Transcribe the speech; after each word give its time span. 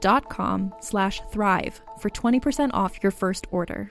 dot 0.00 0.28
com 0.28 0.74
slash 0.80 1.20
thrive 1.30 1.80
for 1.98 2.10
20% 2.10 2.70
off 2.72 3.02
your 3.02 3.12
first 3.12 3.46
order. 3.50 3.90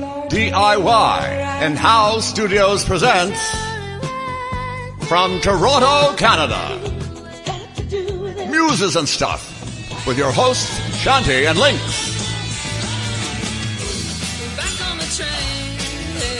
DIY 0.31 1.23
and 1.61 1.77
How 1.77 2.21
Studios 2.21 2.85
presents 2.85 3.37
from 5.09 5.41
Toronto, 5.41 6.15
Canada, 6.15 6.79
Muses 8.49 8.95
and 8.95 9.09
Stuff 9.09 10.07
with 10.07 10.17
your 10.17 10.31
hosts 10.31 10.79
Shanti 11.03 11.49
and 11.49 11.59
Lynx. 11.59 11.81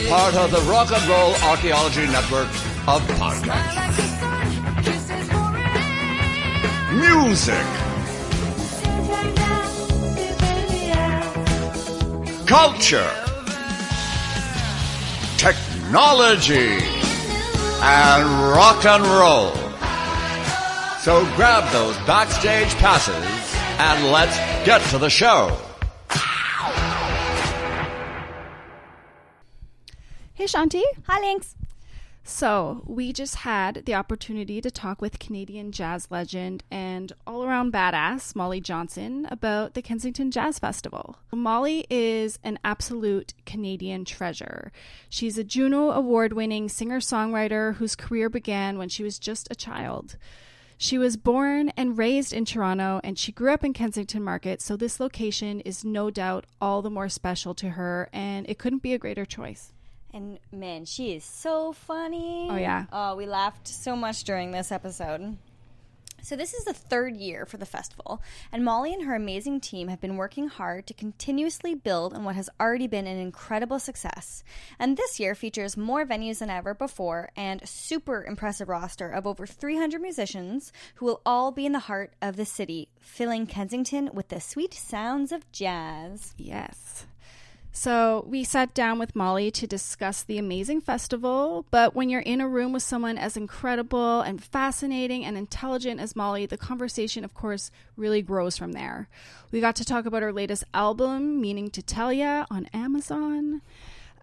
Part 0.07 0.35
of 0.35 0.51
the 0.51 0.61
Rock 0.71 0.89
and 0.93 1.09
Roll 1.09 1.35
Archaeology 1.51 2.07
Network 2.07 2.47
of 2.87 3.01
podcasts. 3.19 3.75
Music, 6.93 7.65
culture, 12.47 13.20
technology, 15.91 16.79
and 17.83 18.23
rock 18.55 18.85
and 18.85 19.03
roll. 19.03 19.51
So 20.99 21.25
grab 21.35 21.69
those 21.73 21.97
backstage 22.07 22.73
passes 22.75 23.13
and 23.77 24.09
let's 24.09 24.37
get 24.65 24.81
to 24.91 24.97
the 24.97 25.09
show. 25.09 25.57
Hey, 30.33 30.45
Shanti. 30.45 30.81
Hi, 31.07 31.19
Lynx. 31.19 31.57
So, 32.33 32.81
we 32.87 33.11
just 33.11 33.35
had 33.35 33.83
the 33.85 33.93
opportunity 33.93 34.61
to 34.61 34.71
talk 34.71 35.01
with 35.01 35.19
Canadian 35.19 35.73
jazz 35.73 36.09
legend 36.09 36.63
and 36.71 37.11
all 37.27 37.43
around 37.43 37.73
badass 37.73 38.35
Molly 38.35 38.61
Johnson 38.61 39.27
about 39.29 39.73
the 39.73 39.81
Kensington 39.81 40.31
Jazz 40.31 40.57
Festival. 40.57 41.17
Molly 41.33 41.85
is 41.89 42.39
an 42.41 42.57
absolute 42.63 43.33
Canadian 43.45 44.05
treasure. 44.05 44.71
She's 45.09 45.37
a 45.37 45.43
Juno 45.43 45.91
Award 45.91 46.31
winning 46.31 46.69
singer 46.69 47.01
songwriter 47.01 47.75
whose 47.75 47.97
career 47.97 48.29
began 48.29 48.77
when 48.77 48.87
she 48.89 49.03
was 49.03 49.19
just 49.19 49.51
a 49.51 49.55
child. 49.55 50.15
She 50.77 50.97
was 50.97 51.17
born 51.17 51.69
and 51.75 51.97
raised 51.97 52.31
in 52.31 52.45
Toronto 52.45 53.01
and 53.03 53.19
she 53.19 53.33
grew 53.33 53.53
up 53.53 53.65
in 53.65 53.73
Kensington 53.73 54.23
Market, 54.23 54.61
so 54.61 54.77
this 54.77 55.01
location 55.01 55.59
is 55.59 55.83
no 55.83 56.09
doubt 56.09 56.45
all 56.61 56.81
the 56.81 56.89
more 56.89 57.09
special 57.09 57.53
to 57.55 57.71
her, 57.71 58.09
and 58.13 58.49
it 58.49 58.57
couldn't 58.57 58.81
be 58.81 58.93
a 58.93 58.97
greater 58.97 59.25
choice. 59.25 59.73
And 60.13 60.39
man, 60.51 60.85
she 60.85 61.13
is 61.13 61.23
so 61.23 61.71
funny. 61.71 62.47
Oh, 62.49 62.57
yeah. 62.57 62.85
Oh, 62.91 63.15
we 63.15 63.25
laughed 63.25 63.67
so 63.67 63.95
much 63.95 64.23
during 64.23 64.51
this 64.51 64.71
episode. 64.71 65.37
So, 66.23 66.35
this 66.35 66.53
is 66.53 66.65
the 66.65 66.73
third 66.73 67.17
year 67.17 67.47
for 67.47 67.57
the 67.57 67.65
festival, 67.65 68.21
and 68.51 68.63
Molly 68.63 68.93
and 68.93 69.05
her 69.05 69.15
amazing 69.15 69.59
team 69.59 69.87
have 69.87 69.99
been 69.99 70.17
working 70.17 70.49
hard 70.49 70.85
to 70.85 70.93
continuously 70.93 71.73
build 71.73 72.13
on 72.13 72.23
what 72.23 72.35
has 72.35 72.47
already 72.59 72.85
been 72.85 73.07
an 73.07 73.17
incredible 73.17 73.79
success. 73.79 74.43
And 74.77 74.97
this 74.97 75.19
year 75.19 75.33
features 75.33 75.75
more 75.75 76.05
venues 76.05 76.37
than 76.37 76.51
ever 76.51 76.75
before 76.75 77.31
and 77.35 77.59
a 77.61 77.67
super 77.67 78.23
impressive 78.23 78.69
roster 78.69 79.09
of 79.09 79.25
over 79.25 79.47
300 79.47 79.99
musicians 79.99 80.71
who 80.95 81.07
will 81.07 81.21
all 81.25 81.51
be 81.51 81.65
in 81.65 81.71
the 81.71 81.79
heart 81.79 82.13
of 82.21 82.35
the 82.35 82.45
city, 82.45 82.89
filling 82.99 83.47
Kensington 83.47 84.11
with 84.13 84.27
the 84.27 84.39
sweet 84.39 84.75
sounds 84.75 85.31
of 85.31 85.51
jazz. 85.51 86.35
Yes. 86.37 87.07
So 87.73 88.25
we 88.27 88.43
sat 88.43 88.73
down 88.73 88.99
with 88.99 89.15
Molly 89.15 89.49
to 89.51 89.65
discuss 89.65 90.23
the 90.23 90.37
amazing 90.37 90.81
festival. 90.81 91.65
But 91.71 91.95
when 91.95 92.09
you're 92.09 92.19
in 92.21 92.41
a 92.41 92.47
room 92.47 92.73
with 92.73 92.83
someone 92.83 93.17
as 93.17 93.37
incredible 93.37 94.21
and 94.21 94.43
fascinating 94.43 95.23
and 95.23 95.37
intelligent 95.37 95.99
as 95.99 96.15
Molly, 96.15 96.45
the 96.45 96.57
conversation, 96.57 97.23
of 97.23 97.33
course, 97.33 97.71
really 97.95 98.21
grows 98.21 98.57
from 98.57 98.73
there. 98.73 99.07
We 99.51 99.61
got 99.61 99.77
to 99.77 99.85
talk 99.85 100.05
about 100.05 100.21
her 100.21 100.33
latest 100.33 100.65
album, 100.73 101.39
Meaning 101.39 101.69
to 101.71 101.81
Tell 101.81 102.11
Ya, 102.11 102.45
on 102.51 102.67
Amazon. 102.73 103.61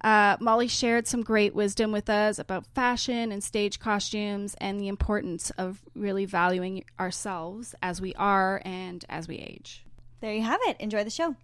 Uh, 0.04 0.36
Molly 0.40 0.68
shared 0.68 1.08
some 1.08 1.22
great 1.22 1.54
wisdom 1.54 1.90
with 1.90 2.08
us 2.08 2.38
about 2.38 2.66
fashion 2.66 3.32
and 3.32 3.42
stage 3.42 3.80
costumes 3.80 4.54
and 4.60 4.78
the 4.78 4.88
importance 4.88 5.50
of 5.58 5.80
really 5.96 6.24
valuing 6.24 6.84
ourselves 7.00 7.74
as 7.82 8.00
we 8.00 8.14
are 8.14 8.62
and 8.64 9.04
as 9.08 9.26
we 9.26 9.36
age. 9.36 9.84
There 10.20 10.32
you 10.32 10.42
have 10.42 10.60
it. 10.66 10.76
Enjoy 10.80 11.02
the 11.02 11.10
show. 11.10 11.34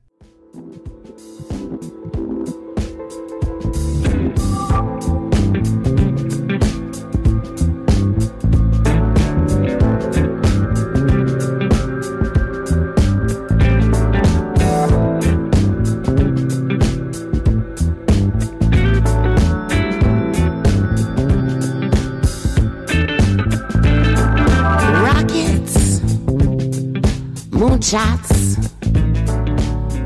Shots. 27.85 28.55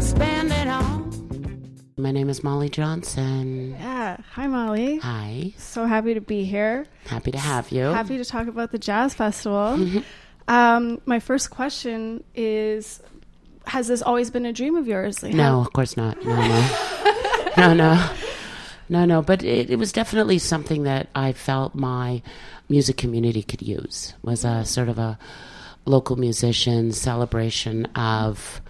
Spend 0.04 0.50
it 0.52 0.66
all. 0.66 1.08
My 1.96 2.10
name 2.10 2.28
is 2.28 2.42
Molly 2.42 2.68
Johnson. 2.68 3.70
Yeah. 3.78 4.16
Hi, 4.32 4.46
Molly. 4.48 4.98
Hi. 4.98 5.52
So 5.58 5.84
happy 5.86 6.14
to 6.14 6.20
be 6.20 6.44
here. 6.44 6.86
Happy 7.06 7.30
to 7.30 7.38
have 7.38 7.70
you. 7.70 7.84
Happy 7.84 8.16
to 8.18 8.24
talk 8.24 8.48
about 8.48 8.72
the 8.72 8.78
Jazz 8.78 9.14
Festival. 9.14 9.76
Mm-hmm. 9.78 9.98
Um, 10.48 11.02
my 11.04 11.20
first 11.20 11.50
question 11.50 12.24
is 12.34 13.02
Has 13.66 13.86
this 13.86 14.00
always 14.00 14.30
been 14.30 14.46
a 14.46 14.52
dream 14.54 14.76
of 14.76 14.88
yours? 14.88 15.22
Like, 15.22 15.34
No, 15.34 15.42
how- 15.42 15.60
of 15.60 15.74
course 15.74 15.94
not. 15.94 16.24
No, 16.24 16.34
no. 16.34 17.50
no, 17.58 17.74
no. 17.74 18.10
No, 18.88 19.04
no. 19.04 19.20
But 19.20 19.42
it, 19.44 19.68
it 19.68 19.76
was 19.76 19.92
definitely 19.92 20.38
something 20.38 20.84
that 20.84 21.08
I 21.14 21.34
felt 21.34 21.74
my 21.74 22.22
music 22.70 22.96
community 22.96 23.42
could 23.42 23.60
use. 23.60 24.14
Was 24.22 24.42
a 24.42 24.64
sort 24.64 24.88
of 24.88 24.98
a 24.98 25.18
local 25.88 26.16
musician 26.16 26.92
celebration 26.92 27.86
of 27.96 28.60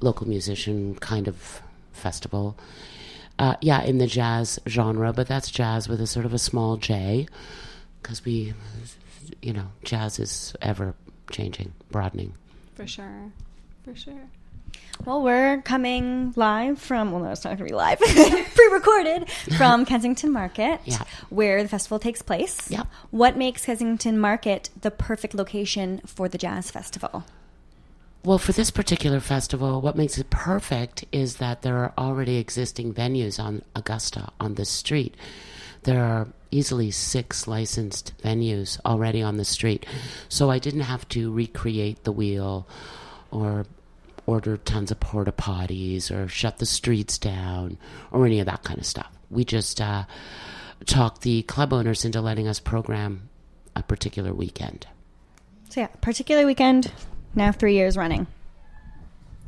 local 0.00 0.28
musician 0.28 0.94
kind 0.96 1.28
of 1.28 1.62
festival. 1.92 2.58
Uh, 3.38 3.54
yeah, 3.60 3.82
in 3.82 3.98
the 3.98 4.06
jazz 4.06 4.58
genre, 4.66 5.12
but 5.12 5.28
that's 5.28 5.50
jazz 5.50 5.88
with 5.88 6.00
a 6.00 6.06
sort 6.06 6.24
of 6.24 6.32
a 6.32 6.38
small 6.38 6.76
J, 6.76 7.26
because 8.02 8.24
we, 8.24 8.54
you 9.42 9.52
know, 9.52 9.66
jazz 9.84 10.18
is 10.18 10.54
ever 10.62 10.94
changing, 11.30 11.72
broadening. 11.90 12.32
For 12.74 12.86
sure. 12.86 13.30
For 13.84 13.94
sure. 13.94 14.28
Well, 15.04 15.22
we're 15.22 15.60
coming 15.62 16.32
live 16.36 16.80
from, 16.80 17.12
well, 17.12 17.22
no, 17.22 17.30
it's 17.30 17.44
not 17.44 17.50
going 17.50 17.68
to 17.68 17.72
be 17.72 17.74
live, 17.76 17.98
pre 18.54 18.66
recorded 18.72 19.28
from 19.58 19.84
Kensington 19.86 20.32
Market, 20.32 20.80
Yeah. 20.84 21.02
where 21.28 21.62
the 21.62 21.68
festival 21.68 21.98
takes 21.98 22.22
place. 22.22 22.70
Yep. 22.70 22.86
What 23.10 23.36
makes 23.36 23.66
Kensington 23.66 24.18
Market 24.18 24.70
the 24.80 24.90
perfect 24.90 25.34
location 25.34 26.00
for 26.06 26.28
the 26.28 26.38
Jazz 26.38 26.70
Festival? 26.70 27.24
Well, 28.24 28.38
for 28.38 28.52
this 28.52 28.70
particular 28.70 29.20
festival, 29.20 29.80
what 29.80 29.96
makes 29.96 30.18
it 30.18 30.30
perfect 30.30 31.04
is 31.12 31.36
that 31.36 31.62
there 31.62 31.76
are 31.76 31.92
already 31.96 32.38
existing 32.38 32.92
venues 32.94 33.38
on 33.38 33.62
Augusta 33.76 34.30
on 34.40 34.54
the 34.54 34.64
street. 34.64 35.14
There 35.84 36.02
are 36.02 36.26
easily 36.50 36.90
six 36.90 37.46
licensed 37.46 38.12
venues 38.24 38.80
already 38.84 39.22
on 39.22 39.36
the 39.36 39.44
street. 39.44 39.86
So 40.28 40.50
I 40.50 40.58
didn't 40.58 40.80
have 40.80 41.08
to 41.10 41.30
recreate 41.30 42.02
the 42.02 42.10
wheel 42.12 42.66
or 43.30 43.66
order 44.26 44.56
tons 44.56 44.90
of 44.90 45.00
porta 45.00 45.32
potties 45.32 46.10
or 46.10 46.28
shut 46.28 46.58
the 46.58 46.66
streets 46.66 47.18
down 47.18 47.78
or 48.10 48.26
any 48.26 48.40
of 48.40 48.46
that 48.46 48.62
kind 48.64 48.78
of 48.78 48.86
stuff. 48.86 49.10
We 49.30 49.44
just 49.44 49.80
uh, 49.80 50.04
talked 50.84 51.22
the 51.22 51.42
club 51.42 51.72
owners 51.72 52.04
into 52.04 52.20
letting 52.20 52.48
us 52.48 52.60
program 52.60 53.28
a 53.74 53.82
particular 53.82 54.34
weekend. 54.34 54.86
So, 55.70 55.80
yeah, 55.80 55.88
particular 56.00 56.46
weekend, 56.46 56.92
now 57.34 57.52
three 57.52 57.74
years 57.74 57.96
running. 57.96 58.26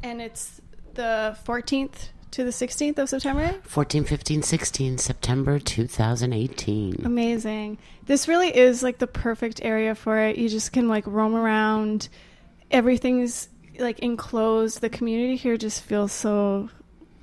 And 0.03 0.21
it's 0.21 0.61
the 0.95 1.37
14th 1.45 2.11
to 2.33 2.45
the 2.45 2.51
16th 2.51 2.99
of 2.99 3.09
September? 3.09 3.55
14, 3.63 4.05
15, 4.05 4.43
16, 4.43 4.99
September 4.99 5.59
2018. 5.59 7.03
Amazing. 7.05 7.79
This 8.07 8.29
really 8.29 8.55
is 8.55 8.83
like 8.83 8.99
the 8.99 9.07
perfect 9.07 9.61
area 9.63 9.95
for 9.95 10.19
it. 10.19 10.37
You 10.37 10.49
just 10.49 10.73
can 10.73 10.89
like 10.89 11.07
roam 11.07 11.35
around. 11.35 12.09
Everything's 12.71 13.49
like 13.79 13.99
enclosed. 14.01 14.81
The 14.81 14.89
community 14.91 15.37
here 15.37 15.57
just 15.57 15.83
feels 15.83 16.13
so 16.13 16.69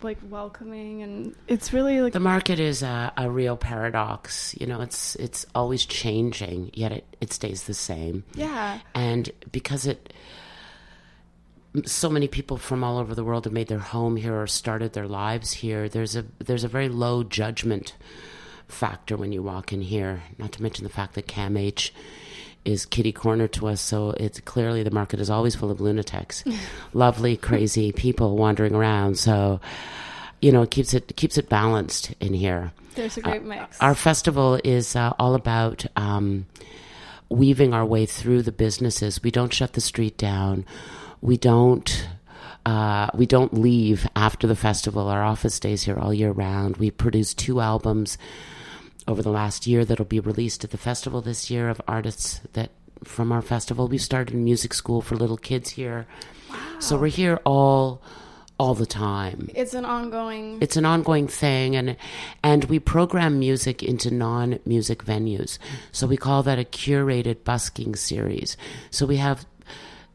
like 0.02 0.18
welcoming 0.30 1.02
and 1.02 1.36
it's 1.48 1.74
really 1.74 2.00
like 2.02 2.13
The 2.13 2.19
market 2.19 2.60
is 2.60 2.84
a, 2.84 3.12
a 3.18 3.30
real 3.30 3.57
paradox. 3.57 4.56
You 4.60 4.68
know, 4.68 4.81
it's 4.81 5.16
it's 5.16 5.46
always 5.56 5.86
changing, 5.86 6.72
yet 6.74 6.92
it, 6.92 7.06
it 7.22 7.34
stays 7.34 7.63
the 7.63 7.74
same. 7.74 8.24
yeah. 8.34 8.80
And 8.94 9.31
because 9.52 9.88
it, 9.88 10.13
so 11.86 12.10
many 12.10 12.28
people 12.28 12.58
from 12.58 12.84
all 12.84 12.98
over 13.00 13.16
the 13.16 13.24
world 13.24 13.46
have 13.46 13.54
made 13.54 13.68
their 13.68 13.80
home 13.80 14.16
here 14.16 14.40
or 14.40 14.48
started 14.48 14.94
their 14.94 15.08
lives 15.08 15.54
here. 15.54 15.90
There's 15.90 16.16
a 16.16 16.25
there's 16.40 16.63
a 16.63 16.69
very 16.69 16.88
low 16.90 17.24
judgment 17.24 17.96
factor 18.68 19.18
when 19.18 19.31
you 19.31 19.44
walk 19.44 19.74
in 19.74 19.81
here. 19.81 20.24
Not 20.38 20.51
to 20.54 20.62
mention 20.63 20.84
the 20.84 20.90
fact 20.90 21.16
that 21.16 21.28
CAMH 21.28 21.92
is 22.65 22.85
kitty 22.85 23.12
corner 23.12 23.47
to 23.50 23.67
us, 23.67 23.79
so 23.79 24.12
it's 24.12 24.39
clearly 24.41 24.83
the 24.83 24.91
market 24.91 25.19
is 25.19 25.29
always 25.29 25.56
full 25.56 25.71
of 25.71 25.79
lunatics, 25.79 26.44
lovely, 26.94 27.38
crazy 27.38 27.91
people 27.91 28.35
wandering 28.35 28.75
around. 28.75 29.17
So, 29.17 29.62
you 30.41 30.51
know, 30.51 30.63
it 30.63 30.71
keeps 30.71 30.94
it 30.94 31.15
keeps 31.15 31.38
it 31.38 31.47
balanced 31.47 32.13
in 32.19 32.33
here. 32.33 32.73
There's 32.95 33.17
a 33.17 33.21
great 33.21 33.44
mix. 33.44 33.79
Our 33.79 33.95
festival 33.95 34.59
is 34.63 34.95
uh, 34.95 35.13
all 35.19 35.35
about 35.35 35.85
um, 35.95 36.47
weaving 37.29 37.73
our 37.73 37.85
way 37.85 38.06
through 38.06 38.41
the 38.41 38.51
businesses. 38.51 39.21
We 39.21 39.31
don't 39.31 39.53
shut 39.53 39.73
the 39.73 39.81
street 39.81 40.17
down. 40.17 40.65
We 41.21 41.38
don't. 41.38 42.07
Uh, 42.65 43.12
we 43.13 43.27
don't 43.27 43.53
leave 43.53 44.07
after 44.15 44.47
the 44.47 44.56
festival. 44.56 45.07
Our 45.07 45.23
office 45.23 45.53
stays 45.53 45.83
here 45.83 46.00
all 46.00 46.12
year 46.12 46.31
round. 46.31 46.77
We 46.77 46.89
produce 46.89 47.35
two 47.35 47.62
albums 47.62 48.17
over 49.07 49.22
the 49.22 49.31
last 49.31 49.68
year 49.68 49.86
that'll 49.86 50.06
be 50.06 50.19
released 50.19 50.63
at 50.63 50.72
the 50.72 50.78
festival 50.78 51.22
this 51.22 51.50
year 51.50 51.69
of 51.69 51.81
artists 51.88 52.42
that 52.54 52.72
from 53.04 53.31
our 53.31 53.42
festival. 53.42 53.88
We 53.88 53.98
started 53.98 54.34
a 54.34 54.38
music 54.38 54.74
school 54.74 55.02
for 55.02 55.16
little 55.16 55.38
kids 55.38 55.72
here, 55.72 56.07
so 56.80 56.98
we're 56.98 57.07
here 57.07 57.40
all 57.46 58.02
all 58.57 58.74
the 58.74 58.86
time. 58.86 59.50
It's 59.54 59.74
an 59.74 59.86
ongoing 59.86 60.60
it's 60.62 60.78
an 60.78 60.86
ongoing 60.86 61.28
thing 61.28 61.75
and 61.75 61.98
and 62.42 62.66
we 62.66 62.80
program 62.80 63.38
music 63.38 63.84
into 63.84 64.12
non-music 64.12 65.04
venues. 65.04 65.58
So 65.92 66.08
we 66.08 66.18
call 66.18 66.44
that 66.44 66.60
a 66.60 66.63
curated 66.63 67.44
busking 67.44 67.96
series. 67.96 68.56
So 68.92 69.06
we 69.06 69.18
have 69.18 69.46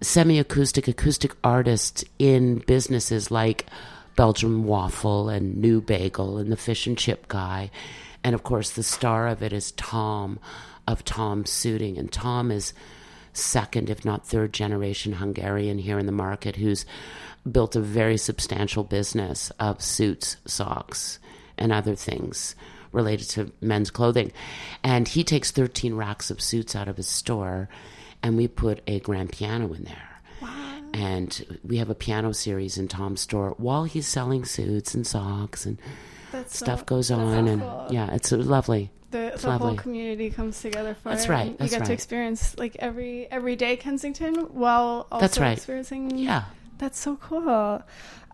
semi-acoustic 0.01 0.89
acoustic 0.89 1.37
artists 1.45 2.05
in 2.19 2.59
businesses 2.61 3.31
like 3.31 3.67
belgium 4.17 4.65
waffle 4.65 5.29
and 5.29 5.59
new 5.59 5.81
bagel 5.81 6.39
and 6.39 6.51
the 6.51 6.57
fish 6.57 6.87
and 6.87 6.97
chip 6.97 7.29
guy 7.29 7.71
and 8.23 8.35
of 8.35 8.43
course 8.43 8.71
the 8.71 8.83
star 8.83 9.27
of 9.29 9.43
it 9.43 9.53
is 9.53 9.73
tom 9.73 10.39
of 10.87 11.05
tom 11.05 11.45
suiting 11.45 11.99
and 11.99 12.13
tom 12.13 12.51
is 12.51 12.73
second, 13.33 13.91
if 13.91 14.05
not 14.05 14.27
third 14.27 14.53
generation 14.53 15.15
Hungarian 15.15 15.79
here 15.79 15.99
in 15.99 16.07
the 16.07 16.13
market 16.13 16.57
who's 16.57 16.85
built 17.51 17.77
a 17.77 17.81
very 17.81 18.17
substantial 18.17 18.85
business 18.85 19.51
of 19.59 19.83
suits, 19.83 20.37
socks, 20.47 21.19
and 21.57 21.73
other 21.73 21.95
things 21.95 22.55
related 22.93 23.29
to 23.31 23.53
men's 23.61 23.91
clothing. 23.91 24.33
And 24.83 25.07
he 25.07 25.25
takes 25.25 25.51
13 25.51 25.95
racks 25.95 26.31
of 26.31 26.41
suits 26.41 26.75
out 26.75 26.89
of 26.89 26.97
his 26.97 27.07
store, 27.07 27.69
and 28.23 28.37
we 28.37 28.49
put 28.49 28.83
a 28.87 29.01
grand 29.01 29.33
piano 29.33 29.73
in 29.73 29.85
there. 29.85 30.07
And 30.93 31.59
we 31.63 31.77
have 31.77 31.89
a 31.89 31.95
piano 31.95 32.33
series 32.33 32.77
in 32.77 32.89
Tom's 32.89 33.21
store 33.21 33.55
while 33.59 33.85
he's 33.85 34.09
selling 34.09 34.45
suits 34.45 34.93
and 34.93 35.07
socks 35.07 35.65
and 35.65 35.79
that's 36.33 36.57
stuff 36.59 36.81
so- 36.81 36.85
goes 36.85 37.11
on. 37.11 37.33
so 37.47 37.53
and 37.53 37.61
cool. 37.63 37.87
yeah, 37.91 38.13
it's 38.15 38.33
lovely. 38.33 38.91
the, 39.11 39.33
It's 39.35 39.43
the 39.43 39.51
whole 39.53 39.69
lovely. 39.69 39.79
community 39.79 40.31
comes 40.31 40.61
together 40.61 40.95
for 40.95 41.09
That's 41.11 41.25
it. 41.25 41.31
right, 41.31 41.59
that's 41.59 41.73
you 41.73 41.79
get 41.79 41.87
to 41.87 41.93
experience 41.93 42.57
like 42.59 42.77
every 42.79 43.27
every 43.31 43.57
day 43.57 43.77
Kensington 43.77 44.35
while 44.55 45.07
also 45.11 45.21
That's 45.21 45.39
right. 45.39 45.53
experiencing 45.57 46.17
Yeah. 46.19 46.45
That's 46.79 46.99
so 46.99 47.17
cool. 47.17 47.83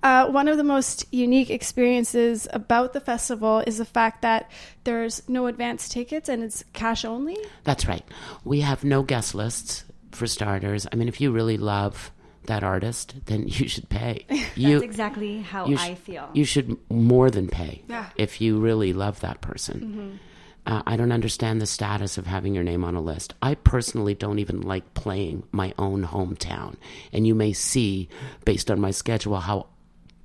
Uh, 0.03 0.27
one 0.31 0.47
of 0.47 0.57
the 0.57 0.63
most 0.63 1.05
unique 1.13 1.51
experiences 1.51 2.47
about 2.53 2.93
the 2.93 3.01
festival 3.01 3.65
is 3.67 3.79
the 3.79 3.85
fact 3.85 4.23
that 4.23 4.49
there's 4.85 5.27
no 5.29 5.47
advance 5.49 5.89
tickets 5.89 6.29
and 6.29 6.45
it's 6.45 6.63
cash 6.73 7.05
only. 7.05 7.37
That's 7.65 7.89
right. 7.89 8.05
We 8.45 8.61
have 8.61 8.85
no 8.85 9.03
guest 9.03 9.35
lists 9.35 9.85
for 10.13 10.29
starters. 10.29 10.87
I 10.93 10.95
mean, 10.97 11.09
if 11.09 11.21
you 11.21 11.33
really 11.33 11.57
love 11.57 12.13
that 12.47 12.63
artist, 12.65 13.15
then 13.27 13.45
you 13.49 13.69
should 13.69 13.89
pay. 13.89 14.27
You, 14.57 14.75
That's 14.81 14.85
exactly 14.85 15.43
how 15.43 15.67
you 15.67 15.77
sh- 15.77 15.81
I 15.83 15.95
feel. 15.97 16.31
You 16.33 16.45
should 16.45 16.77
more 16.91 17.31
than 17.31 17.49
pay 17.49 17.83
Yeah. 17.89 18.09
if 18.17 18.41
you 18.41 18.59
really 18.59 18.93
love 18.95 19.21
that 19.21 19.41
person. 19.43 20.19
Uh, 20.67 20.83
I 20.87 20.97
don't 20.97 21.13
understand 21.13 21.61
the 21.61 21.67
status 21.67 22.17
of 22.19 22.27
having 22.27 22.55
your 22.55 22.65
name 22.65 22.83
on 22.85 22.95
a 22.97 23.01
list. 23.01 23.35
I 23.43 23.55
personally 23.55 24.15
don't 24.15 24.39
even 24.39 24.63
like 24.63 24.95
playing 24.95 25.45
my 25.53 25.75
own 25.79 26.05
hometown. 26.05 26.75
And 27.13 27.27
you 27.27 27.35
may 27.35 27.53
see, 27.53 28.09
based 28.45 28.71
on 28.71 28.81
my 28.81 28.91
schedule, 28.91 29.37
how 29.37 29.67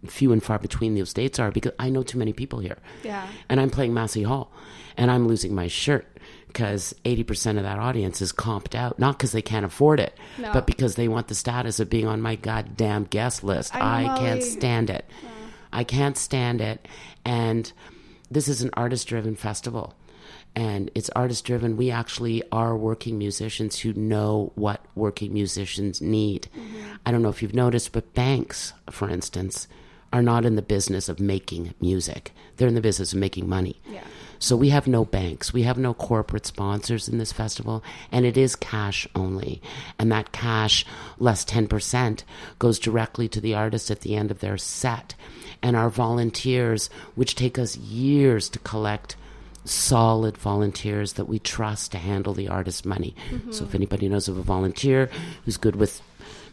few 0.07 0.31
and 0.31 0.41
far 0.41 0.57
between 0.57 0.95
those 0.95 1.13
dates 1.13 1.37
are 1.37 1.51
because 1.51 1.73
I 1.77 1.89
know 1.91 2.01
too 2.03 2.17
many 2.17 2.33
people 2.33 2.57
here. 2.59 2.77
Yeah. 3.03 3.27
And 3.49 3.59
I'm 3.59 3.69
playing 3.69 3.93
Massey 3.93 4.23
Hall 4.23 4.51
and 4.97 5.11
I'm 5.11 5.27
losing 5.27 5.53
my 5.53 5.67
shirt 5.67 6.07
because 6.51 6.93
80% 7.05 7.57
of 7.57 7.63
that 7.63 7.79
audience 7.79 8.21
is 8.21 8.33
comped 8.33 8.75
out. 8.75 8.99
Not 8.99 9.17
because 9.17 9.31
they 9.31 9.41
can't 9.41 9.65
afford 9.65 9.99
it, 9.99 10.17
No. 10.37 10.51
but 10.53 10.67
because 10.67 10.95
they 10.95 11.07
want 11.07 11.27
the 11.29 11.35
status 11.35 11.79
of 11.79 11.89
being 11.89 12.07
on 12.07 12.21
my 12.21 12.35
goddamn 12.35 13.05
guest 13.05 13.43
list. 13.43 13.73
I 13.75 14.05
I, 14.05 14.17
can't 14.19 14.43
stand 14.43 14.89
it. 14.89 15.05
I 15.71 15.83
can't 15.85 16.17
stand 16.17 16.59
it. 16.59 16.87
And 17.23 17.71
this 18.29 18.47
is 18.47 18.61
an 18.61 18.69
artist 18.73 19.07
driven 19.07 19.35
festival. 19.35 19.93
And 20.53 20.91
it's 20.95 21.09
artist 21.11 21.45
driven. 21.45 21.77
We 21.77 21.91
actually 21.91 22.43
are 22.51 22.75
working 22.75 23.17
musicians 23.17 23.79
who 23.79 23.93
know 23.93 24.51
what 24.55 24.83
working 24.95 25.33
musicians 25.33 26.01
need. 26.01 26.49
Mm-hmm. 26.53 26.95
I 27.05 27.11
don't 27.11 27.21
know 27.21 27.29
if 27.29 27.41
you've 27.41 27.55
noticed, 27.55 27.93
but 27.93 28.13
banks, 28.13 28.73
for 28.89 29.09
instance, 29.09 29.69
are 30.11 30.21
not 30.21 30.43
in 30.43 30.57
the 30.57 30.61
business 30.61 31.07
of 31.07 31.21
making 31.21 31.73
music. 31.79 32.33
They're 32.57 32.67
in 32.67 32.75
the 32.75 32.81
business 32.81 33.13
of 33.13 33.19
making 33.19 33.47
money. 33.47 33.79
Yeah. 33.89 34.03
So 34.41 34.55
we 34.55 34.69
have 34.69 34.87
no 34.87 35.05
banks, 35.05 35.53
we 35.53 35.61
have 35.63 35.77
no 35.77 35.93
corporate 35.93 36.47
sponsors 36.47 37.07
in 37.07 37.19
this 37.19 37.31
festival, 37.31 37.83
and 38.11 38.25
it 38.25 38.37
is 38.37 38.55
cash 38.55 39.07
only. 39.13 39.61
And 39.99 40.11
that 40.11 40.31
cash, 40.31 40.83
less 41.19 41.45
10%, 41.45 42.23
goes 42.57 42.79
directly 42.79 43.29
to 43.29 43.39
the 43.39 43.53
artist 43.53 43.91
at 43.91 44.01
the 44.01 44.15
end 44.15 44.31
of 44.31 44.39
their 44.39 44.57
set. 44.57 45.13
And 45.61 45.75
our 45.75 45.91
volunteers, 45.91 46.89
which 47.13 47.35
take 47.35 47.59
us 47.59 47.77
years 47.77 48.49
to 48.49 48.59
collect 48.59 49.15
solid 49.63 50.37
volunteers 50.39 51.13
that 51.13 51.25
we 51.25 51.37
trust 51.37 51.91
to 51.91 51.99
handle 51.99 52.33
the 52.33 52.47
artist's 52.47 52.83
money. 52.83 53.15
Mm-hmm. 53.29 53.51
So 53.51 53.65
if 53.65 53.75
anybody 53.75 54.09
knows 54.09 54.27
of 54.27 54.39
a 54.39 54.41
volunteer 54.41 55.11
who's 55.45 55.57
good 55.57 55.75
with 55.75 56.01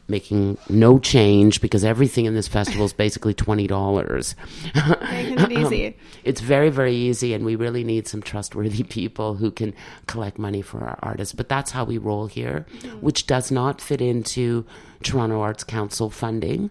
making 0.08 0.56
no 0.68 0.98
change 0.98 1.60
because 1.60 1.84
everything 1.84 2.24
in 2.24 2.34
this 2.34 2.48
festival 2.48 2.84
is 2.84 2.92
basically 2.92 3.34
twenty 3.34 3.66
dollars. 3.66 4.34
Making 4.74 5.38
it 5.38 5.52
easy. 5.52 5.96
It's 6.24 6.40
very, 6.42 6.68
very 6.68 6.94
easy, 6.94 7.32
and 7.32 7.44
we 7.44 7.56
really 7.56 7.84
need 7.84 8.06
some 8.06 8.20
trustworthy 8.20 8.82
people 8.82 9.34
who 9.34 9.50
can 9.50 9.72
collect 10.06 10.38
money 10.38 10.60
for 10.60 10.80
our 10.80 10.98
artists. 11.02 11.32
But 11.34 11.48
that's 11.48 11.70
how 11.70 11.84
we 11.84 11.96
roll 11.96 12.26
here, 12.26 12.66
which 13.00 13.26
does 13.26 13.50
not 13.50 13.80
fit 13.80 14.02
into 14.02 14.66
Toronto 15.02 15.40
Arts 15.40 15.64
Council 15.64 16.10
funding. 16.10 16.70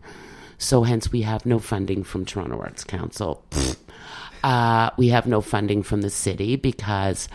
So, 0.60 0.84
hence, 0.84 1.12
we 1.12 1.22
have 1.22 1.46
no 1.46 1.60
funding 1.60 2.03
from 2.03 2.25
Toronto 2.25 2.60
Arts 2.60 2.84
Council. 2.84 3.44
Uh, 4.44 4.91
we 4.98 5.10
have 5.10 5.25
no 5.25 5.41
funding 5.41 5.82
from 5.82 6.01
the 6.01 6.10
city 6.10 6.56
because 6.56 7.27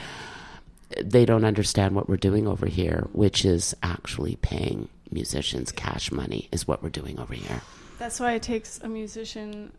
they 1.03 1.25
don't 1.25 1.45
understand 1.45 1.95
what 1.95 2.09
we're 2.09 2.17
doing 2.17 2.47
over 2.47 2.67
here, 2.67 3.09
which 3.13 3.45
is 3.45 3.75
actually 3.83 4.37
paying 4.37 4.89
musicians 5.13 5.73
cash 5.73 6.11
money, 6.11 6.49
is 6.53 6.67
what 6.67 6.83
we're 6.83 6.89
doing 6.91 7.19
over 7.19 7.35
here. 7.35 7.61
That's 7.99 8.19
why 8.19 8.33
it 8.33 8.43
takes 8.43 8.81
a 8.83 8.89
musician 8.89 9.73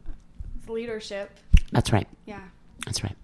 leadership. 0.68 1.32
That's 1.72 1.92
right. 1.92 2.08
Yeah. 2.26 2.42
That's 2.86 3.04
right. 3.04 3.16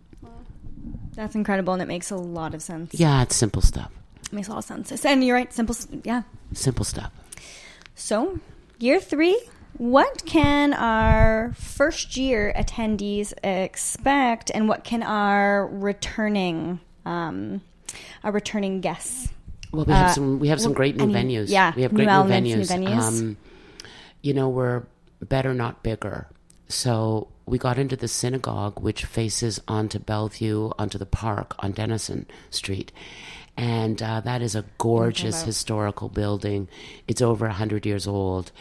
That's 1.15 1.35
incredible, 1.35 1.73
and 1.73 1.81
it 1.81 1.87
makes 1.87 2.11
a 2.11 2.15
lot 2.15 2.53
of 2.53 2.61
sense. 2.61 2.93
Yeah, 2.93 3.21
it's 3.23 3.35
simple 3.35 3.61
stuff. 3.61 3.91
It 4.25 4.33
makes 4.33 4.47
a 4.47 4.51
lot 4.51 4.59
of 4.59 4.65
sense. 4.65 5.05
And 5.05 5.23
you're 5.23 5.35
right, 5.35 5.51
simple. 5.51 5.75
Yeah. 6.03 6.23
Simple 6.53 6.85
stuff. 6.85 7.11
So, 7.95 8.39
year 8.79 9.01
three, 9.01 9.39
what 9.77 10.25
can 10.25 10.73
our 10.73 11.53
first 11.57 12.15
year 12.15 12.53
attendees 12.55 13.33
expect, 13.43 14.49
and 14.53 14.69
what 14.69 14.83
can 14.85 15.03
our 15.03 15.67
returning, 15.67 16.79
um, 17.05 17.61
our 18.23 18.31
returning 18.31 18.79
guests? 18.79 19.29
Well, 19.71 19.85
we 19.85 19.93
have 19.93 20.07
Uh, 20.07 20.13
some. 20.13 20.39
We 20.39 20.47
have 20.49 20.59
some 20.61 20.73
great 20.73 20.95
new 20.97 21.05
venues. 21.07 21.49
yeah, 21.49 21.73
we 21.75 21.83
have 21.83 21.91
new 21.91 21.97
great 21.97 22.05
new 22.05 22.11
elements, 22.11 22.49
venues. 22.49 22.79
new 22.79 22.87
venues. 22.87 23.07
Um, 23.07 23.37
you 24.21 24.33
know, 24.33 24.49
we're 24.49 24.83
better, 25.21 25.53
not 25.53 25.83
bigger. 25.83 26.27
So 26.67 27.27
we 27.45 27.57
got 27.57 27.77
into 27.79 27.95
the 27.95 28.07
synagogue, 28.07 28.79
which 28.79 29.05
faces 29.05 29.59
onto 29.67 29.99
Bellevue, 29.99 30.71
onto 30.77 30.97
the 30.97 31.05
park 31.05 31.55
on 31.59 31.71
Denison 31.71 32.27
Street, 32.51 32.91
and 33.57 34.01
uh, 34.01 34.21
that 34.21 34.41
is 34.41 34.55
a 34.55 34.65
gorgeous 34.77 35.43
historical 35.43 36.09
building. 36.09 36.67
It's 37.07 37.21
over 37.21 37.47
hundred 37.49 37.85
years 37.85 38.07
old, 38.07 38.51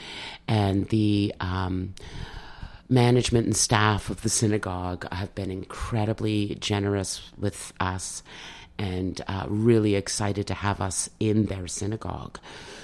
and 0.47 0.89
the 0.89 1.35
um, 1.41 1.95
management 2.89 3.47
and 3.47 3.57
staff 3.57 4.09
of 4.11 4.23
the 4.23 4.29
synagogue 4.31 5.07
have 5.13 5.35
been 5.35 5.51
incredibly 5.51 6.55
generous 6.57 7.31
with 7.39 7.73
us 7.81 8.23
and 8.79 9.21
uh, 9.27 9.47
really 9.49 9.95
excited 9.95 10.47
to 10.47 10.55
have 10.55 10.81
us 10.81 11.11
in 11.19 11.47
their 11.47 11.67
synagogue. 11.67 12.39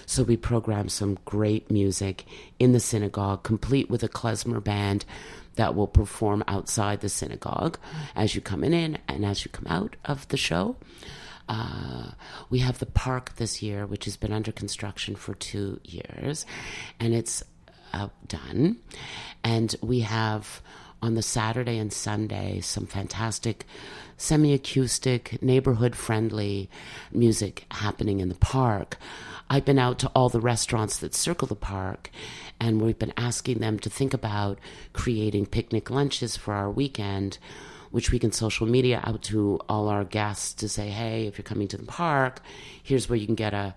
So 0.07 0.23
we 0.23 0.37
programmed 0.37 0.93
some 0.93 1.19
great 1.25 1.71
music 1.71 2.25
in 2.59 2.73
the 2.73 2.81
synagogue, 2.81 3.43
complete 3.43 3.89
with 3.89 4.03
a 4.03 4.09
klezmer 4.09 4.63
band 4.63 5.05
that 5.57 5.75
will 5.75 5.87
perform 5.87 6.43
outside 6.49 7.01
the 7.01 7.09
synagogue 7.09 7.79
as 8.17 8.35
you 8.35 8.41
come 8.41 8.65
in 8.65 8.99
and 9.09 9.25
as 9.25 9.45
you 9.45 9.51
come 9.51 9.67
out 9.69 9.97
of 10.05 10.27
the 10.29 10.37
show. 10.37 10.77
Uh, 11.49 12.11
we 12.51 12.61
have 12.61 12.79
the 12.79 12.87
park 12.87 13.37
this 13.37 13.63
year, 13.63 13.87
which 13.87 14.07
has 14.07 14.17
been 14.17 14.33
under 14.33 14.51
construction 14.51 15.15
for 15.15 15.35
two 15.35 15.79
years, 15.85 16.47
and 16.99 17.15
it's 17.15 17.43
uh, 17.93 18.09
done. 18.27 18.79
And 19.43 19.75
we 19.83 20.01
have 20.01 20.63
on 21.03 21.15
the 21.15 21.23
Saturday 21.23 21.79
and 21.79 21.93
Sunday 21.93 22.61
some 22.61 22.87
fantastic 22.87 23.67
semi 24.17 24.53
acoustic, 24.53 25.43
neighborhood 25.43 25.97
friendly 25.97 26.71
music 27.13 27.67
happening 27.71 28.21
in 28.21 28.29
the 28.29 28.35
park. 28.35 28.97
I've 29.51 29.65
been 29.65 29.79
out 29.79 29.99
to 30.01 30.11
all 30.15 30.29
the 30.29 30.41
restaurants 30.41 30.99
that 30.99 31.15
circle 31.15 31.47
the 31.47 31.55
park, 31.55 32.11
and 32.59 32.81
we've 32.81 32.99
been 32.99 33.13
asking 33.17 33.59
them 33.59 33.79
to 33.81 33.91
think 33.91 34.15
about 34.15 34.59
creating 34.93 35.47
picnic 35.47 35.91
lunches 35.91 36.37
for 36.37 36.55
our 36.55 36.71
weekend 36.71 37.39
which 37.95 38.11
we 38.11 38.19
can 38.19 38.33
social 38.33 38.67
media 38.67 39.01
out 39.05 39.23
to 39.23 39.57
all 39.69 39.89
our 39.89 40.03
guests 40.03 40.53
to 40.53 40.69
say, 40.69 40.89
hey, 40.89 41.29
if 41.29 41.39
you're 41.39 41.45
coming 41.45 41.69
to 41.69 41.77
the 41.77 41.87
park, 41.87 42.41
here's 42.83 43.09
where 43.09 43.17
you 43.17 43.25
can 43.25 43.37
get 43.37 43.55
a 43.55 43.73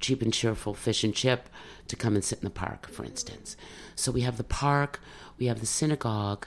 cheap 0.00 0.20
and 0.20 0.34
cheerful 0.34 0.74
fish 0.74 1.02
and 1.02 1.14
chip 1.14 1.48
to 1.88 1.96
come 1.96 2.14
and 2.14 2.22
sit 2.22 2.40
in 2.40 2.44
the 2.44 2.50
park, 2.50 2.86
for 2.86 3.06
instance. 3.06 3.56
So 3.94 4.12
we 4.12 4.20
have 4.20 4.36
the 4.36 4.44
park, 4.44 5.00
we 5.38 5.46
have 5.46 5.60
the 5.60 5.66
synagogue, 5.66 6.46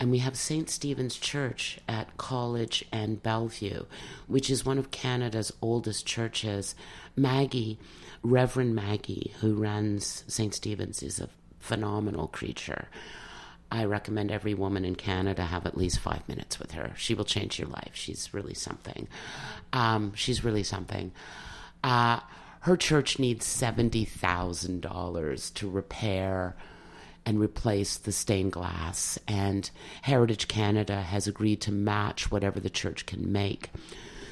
and 0.00 0.10
we 0.10 0.18
have 0.18 0.36
St. 0.36 0.70
Stephen's 0.70 1.16
Church 1.16 1.78
at 1.88 2.16
College 2.16 2.84
and 2.92 3.22
Bellevue, 3.22 3.84
which 4.26 4.48
is 4.48 4.64
one 4.64 4.78
of 4.78 4.90
Canada's 4.90 5.52
oldest 5.60 6.06
churches. 6.06 6.74
Maggie, 7.16 7.78
Reverend 8.22 8.74
Maggie, 8.74 9.32
who 9.40 9.54
runs 9.54 10.24
St. 10.28 10.54
Stephen's, 10.54 11.02
is 11.02 11.20
a 11.20 11.28
phenomenal 11.58 12.28
creature. 12.28 12.88
I 13.70 13.84
recommend 13.84 14.30
every 14.30 14.54
woman 14.54 14.84
in 14.84 14.94
Canada 14.94 15.44
have 15.44 15.66
at 15.66 15.76
least 15.76 15.98
five 15.98 16.26
minutes 16.28 16.58
with 16.58 16.72
her. 16.72 16.92
She 16.96 17.14
will 17.14 17.24
change 17.24 17.58
your 17.58 17.68
life. 17.68 17.90
She's 17.92 18.32
really 18.32 18.54
something. 18.54 19.08
Um, 19.72 20.14
she's 20.14 20.44
really 20.44 20.62
something. 20.62 21.12
Uh, 21.84 22.20
her 22.60 22.76
church 22.76 23.18
needs 23.18 23.44
seventy 23.44 24.04
thousand 24.04 24.80
dollars 24.80 25.50
to 25.50 25.68
repair 25.68 26.56
and 27.28 27.38
replace 27.38 27.98
the 27.98 28.10
stained 28.10 28.52
glass, 28.52 29.18
and 29.28 29.70
Heritage 30.00 30.48
Canada 30.48 31.02
has 31.02 31.26
agreed 31.26 31.60
to 31.60 31.70
match 31.70 32.30
whatever 32.30 32.58
the 32.58 32.70
church 32.70 33.04
can 33.04 33.30
make. 33.30 33.68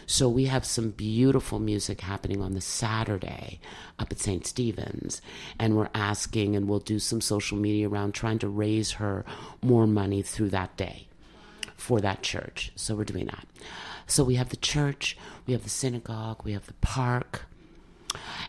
So 0.07 0.31
we 0.31 0.47
have 0.47 0.65
some 0.65 0.93
beautiful 0.93 1.59
music 1.59 2.01
happening 2.01 2.41
on 2.41 2.55
the 2.55 2.63
Saturday 2.63 3.61
up 3.99 4.11
at 4.11 4.19
St. 4.19 4.47
Stephen's, 4.47 5.21
and 5.59 5.77
we're 5.77 5.91
asking, 5.95 6.57
and 6.57 6.71
we'll 6.71 6.79
do 6.79 6.99
some 6.99 7.21
social 7.21 7.59
media 7.59 7.87
around 7.87 8.15
trying 8.15 8.39
to 8.39 8.49
raise 8.49 8.93
her 8.93 9.27
more 9.61 9.87
money 9.87 10.23
through 10.23 10.49
that 10.49 10.75
day 10.79 11.07
for 11.77 12.01
that 12.01 12.23
church. 12.23 12.73
So 12.77 12.95
we're 12.95 13.05
doing 13.05 13.27
that. 13.27 13.47
So 14.07 14.25
we 14.25 14.37
have 14.37 14.49
the 14.49 14.57
church, 14.57 15.19
we 15.47 15.53
have 15.53 15.65
the 15.65 15.69
synagogue, 15.69 16.45
we 16.45 16.53
have 16.53 16.65
the 16.65 16.73
park, 16.81 17.45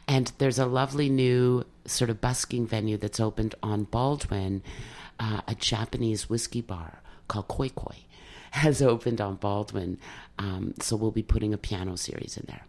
and 0.07 0.31
there's 0.37 0.59
a 0.59 0.65
lovely 0.65 1.09
new 1.09 1.65
sort 1.85 2.09
of 2.09 2.21
busking 2.21 2.67
venue 2.67 2.97
that's 2.97 3.19
opened 3.19 3.55
on 3.63 3.83
Baldwin, 3.83 4.63
uh, 5.19 5.41
a 5.47 5.55
Japanese 5.55 6.29
whiskey 6.29 6.61
bar 6.61 7.01
called 7.27 7.47
Koi 7.47 7.69
Koi 7.69 7.95
has 8.51 8.81
opened 8.81 9.21
on 9.21 9.35
Baldwin. 9.35 9.97
Um, 10.39 10.73
so 10.81 10.95
we'll 10.95 11.11
be 11.11 11.23
putting 11.23 11.53
a 11.53 11.57
piano 11.57 11.97
series 11.97 12.37
in 12.37 12.45
there. 12.47 12.61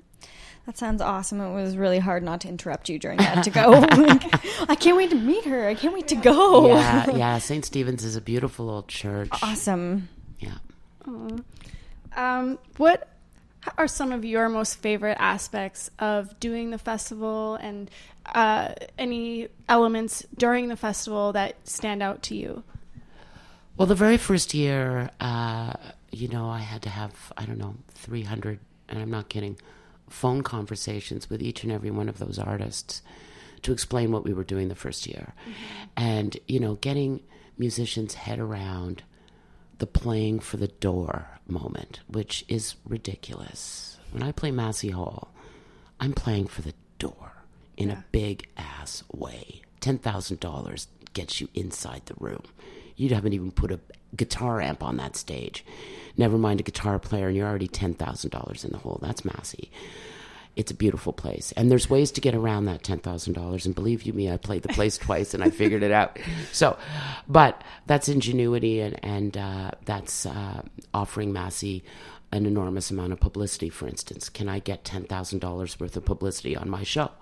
That 0.66 0.76
sounds 0.76 1.00
awesome. 1.00 1.40
It 1.40 1.54
was 1.54 1.78
really 1.78 1.98
hard 1.98 2.22
not 2.22 2.42
to 2.42 2.48
interrupt 2.48 2.90
you 2.90 2.98
during 2.98 3.16
that 3.18 3.42
to 3.44 3.50
go. 3.50 3.70
Like, 3.98 4.70
I 4.70 4.74
can't 4.74 4.96
wait 4.96 5.10
to 5.10 5.16
meet 5.16 5.44
her. 5.46 5.66
I 5.66 5.74
can't 5.74 5.94
wait 5.94 6.08
to 6.08 6.14
go. 6.16 6.68
Yeah, 6.68 7.10
yeah. 7.10 7.38
St. 7.38 7.64
Stephen's 7.64 8.04
is 8.04 8.16
a 8.16 8.20
beautiful 8.20 8.68
old 8.68 8.88
church. 8.88 9.30
Awesome. 9.42 10.08
Yeah. 10.40 10.58
Um, 12.16 12.58
what 12.76 13.08
are 13.76 13.88
some 13.88 14.12
of 14.12 14.24
your 14.24 14.48
most 14.48 14.76
favorite 14.76 15.16
aspects 15.18 15.90
of 15.98 16.38
doing 16.40 16.70
the 16.70 16.78
festival 16.78 17.56
and 17.56 17.90
uh, 18.26 18.74
any 18.98 19.48
elements 19.68 20.26
during 20.36 20.68
the 20.68 20.76
festival 20.76 21.32
that 21.32 21.56
stand 21.68 22.02
out 22.02 22.22
to 22.24 22.36
you? 22.36 22.62
Well, 23.76 23.86
the 23.86 23.94
very 23.94 24.16
first 24.16 24.54
year, 24.54 25.10
uh, 25.20 25.74
you 26.10 26.28
know, 26.28 26.48
I 26.48 26.58
had 26.58 26.82
to 26.82 26.88
have, 26.88 27.32
I 27.36 27.44
don't 27.44 27.58
know, 27.58 27.76
300, 27.90 28.58
and 28.88 28.98
I'm 28.98 29.10
not 29.10 29.28
kidding, 29.28 29.56
phone 30.08 30.42
conversations 30.42 31.30
with 31.30 31.42
each 31.42 31.62
and 31.62 31.72
every 31.72 31.90
one 31.90 32.08
of 32.08 32.18
those 32.18 32.38
artists 32.38 33.02
to 33.62 33.72
explain 33.72 34.10
what 34.10 34.24
we 34.24 34.32
were 34.32 34.44
doing 34.44 34.68
the 34.68 34.74
first 34.74 35.06
year. 35.06 35.32
And, 35.96 36.36
you 36.46 36.60
know, 36.60 36.74
getting 36.76 37.20
musicians' 37.56 38.14
head 38.14 38.38
around 38.38 39.02
the 39.78 39.86
playing 39.86 40.40
for 40.40 40.56
the 40.56 40.68
door 40.68 41.38
moment, 41.46 42.00
which 42.08 42.44
is 42.48 42.74
ridiculous. 42.86 43.98
When 44.10 44.22
I 44.22 44.32
play 44.32 44.50
Massey 44.50 44.90
Hall, 44.90 45.32
I'm 46.00 46.12
playing 46.12 46.46
for 46.48 46.62
the 46.62 46.74
door 46.98 47.32
in 47.76 47.90
a 47.90 48.04
big 48.12 48.48
ass 48.56 49.04
way. 49.12 49.62
$10,000 49.80 50.86
gets 51.12 51.40
you 51.40 51.48
inside 51.54 52.02
the 52.06 52.14
room. 52.18 52.42
You 52.96 53.08
haven't 53.10 53.32
even 53.32 53.52
put 53.52 53.70
a 53.70 53.80
guitar 54.16 54.60
amp 54.60 54.82
on 54.82 54.96
that 54.96 55.16
stage. 55.16 55.64
Never 56.16 56.36
mind 56.36 56.60
a 56.60 56.64
guitar 56.64 56.98
player, 56.98 57.28
and 57.28 57.36
you're 57.36 57.48
already 57.48 57.68
$10,000 57.68 58.64
in 58.64 58.70
the 58.72 58.78
hole. 58.78 58.98
That's 59.00 59.24
Massey. 59.24 59.70
It's 60.58 60.72
a 60.72 60.74
beautiful 60.74 61.12
place. 61.12 61.52
And 61.52 61.70
there's 61.70 61.88
ways 61.88 62.10
to 62.10 62.20
get 62.20 62.34
around 62.34 62.64
that 62.64 62.82
$10,000. 62.82 63.64
And 63.64 63.74
believe 63.76 64.02
you 64.02 64.12
me, 64.12 64.28
I 64.28 64.36
played 64.36 64.62
the 64.62 64.68
place 64.68 64.98
twice 64.98 65.32
and 65.32 65.44
I 65.44 65.50
figured 65.50 65.84
it 65.84 65.92
out. 65.92 66.18
So, 66.52 66.76
but 67.28 67.62
that's 67.86 68.08
ingenuity 68.08 68.80
and, 68.80 68.98
and 69.04 69.36
uh, 69.36 69.70
that's 69.84 70.26
uh, 70.26 70.62
offering 70.92 71.32
Massey 71.32 71.84
an 72.32 72.44
enormous 72.44 72.90
amount 72.90 73.12
of 73.12 73.20
publicity, 73.20 73.68
for 73.68 73.86
instance. 73.86 74.28
Can 74.28 74.48
I 74.48 74.58
get 74.58 74.82
$10,000 74.82 75.80
worth 75.80 75.96
of 75.96 76.04
publicity 76.04 76.56
on 76.56 76.68
my 76.68 76.82
show? 76.82 77.12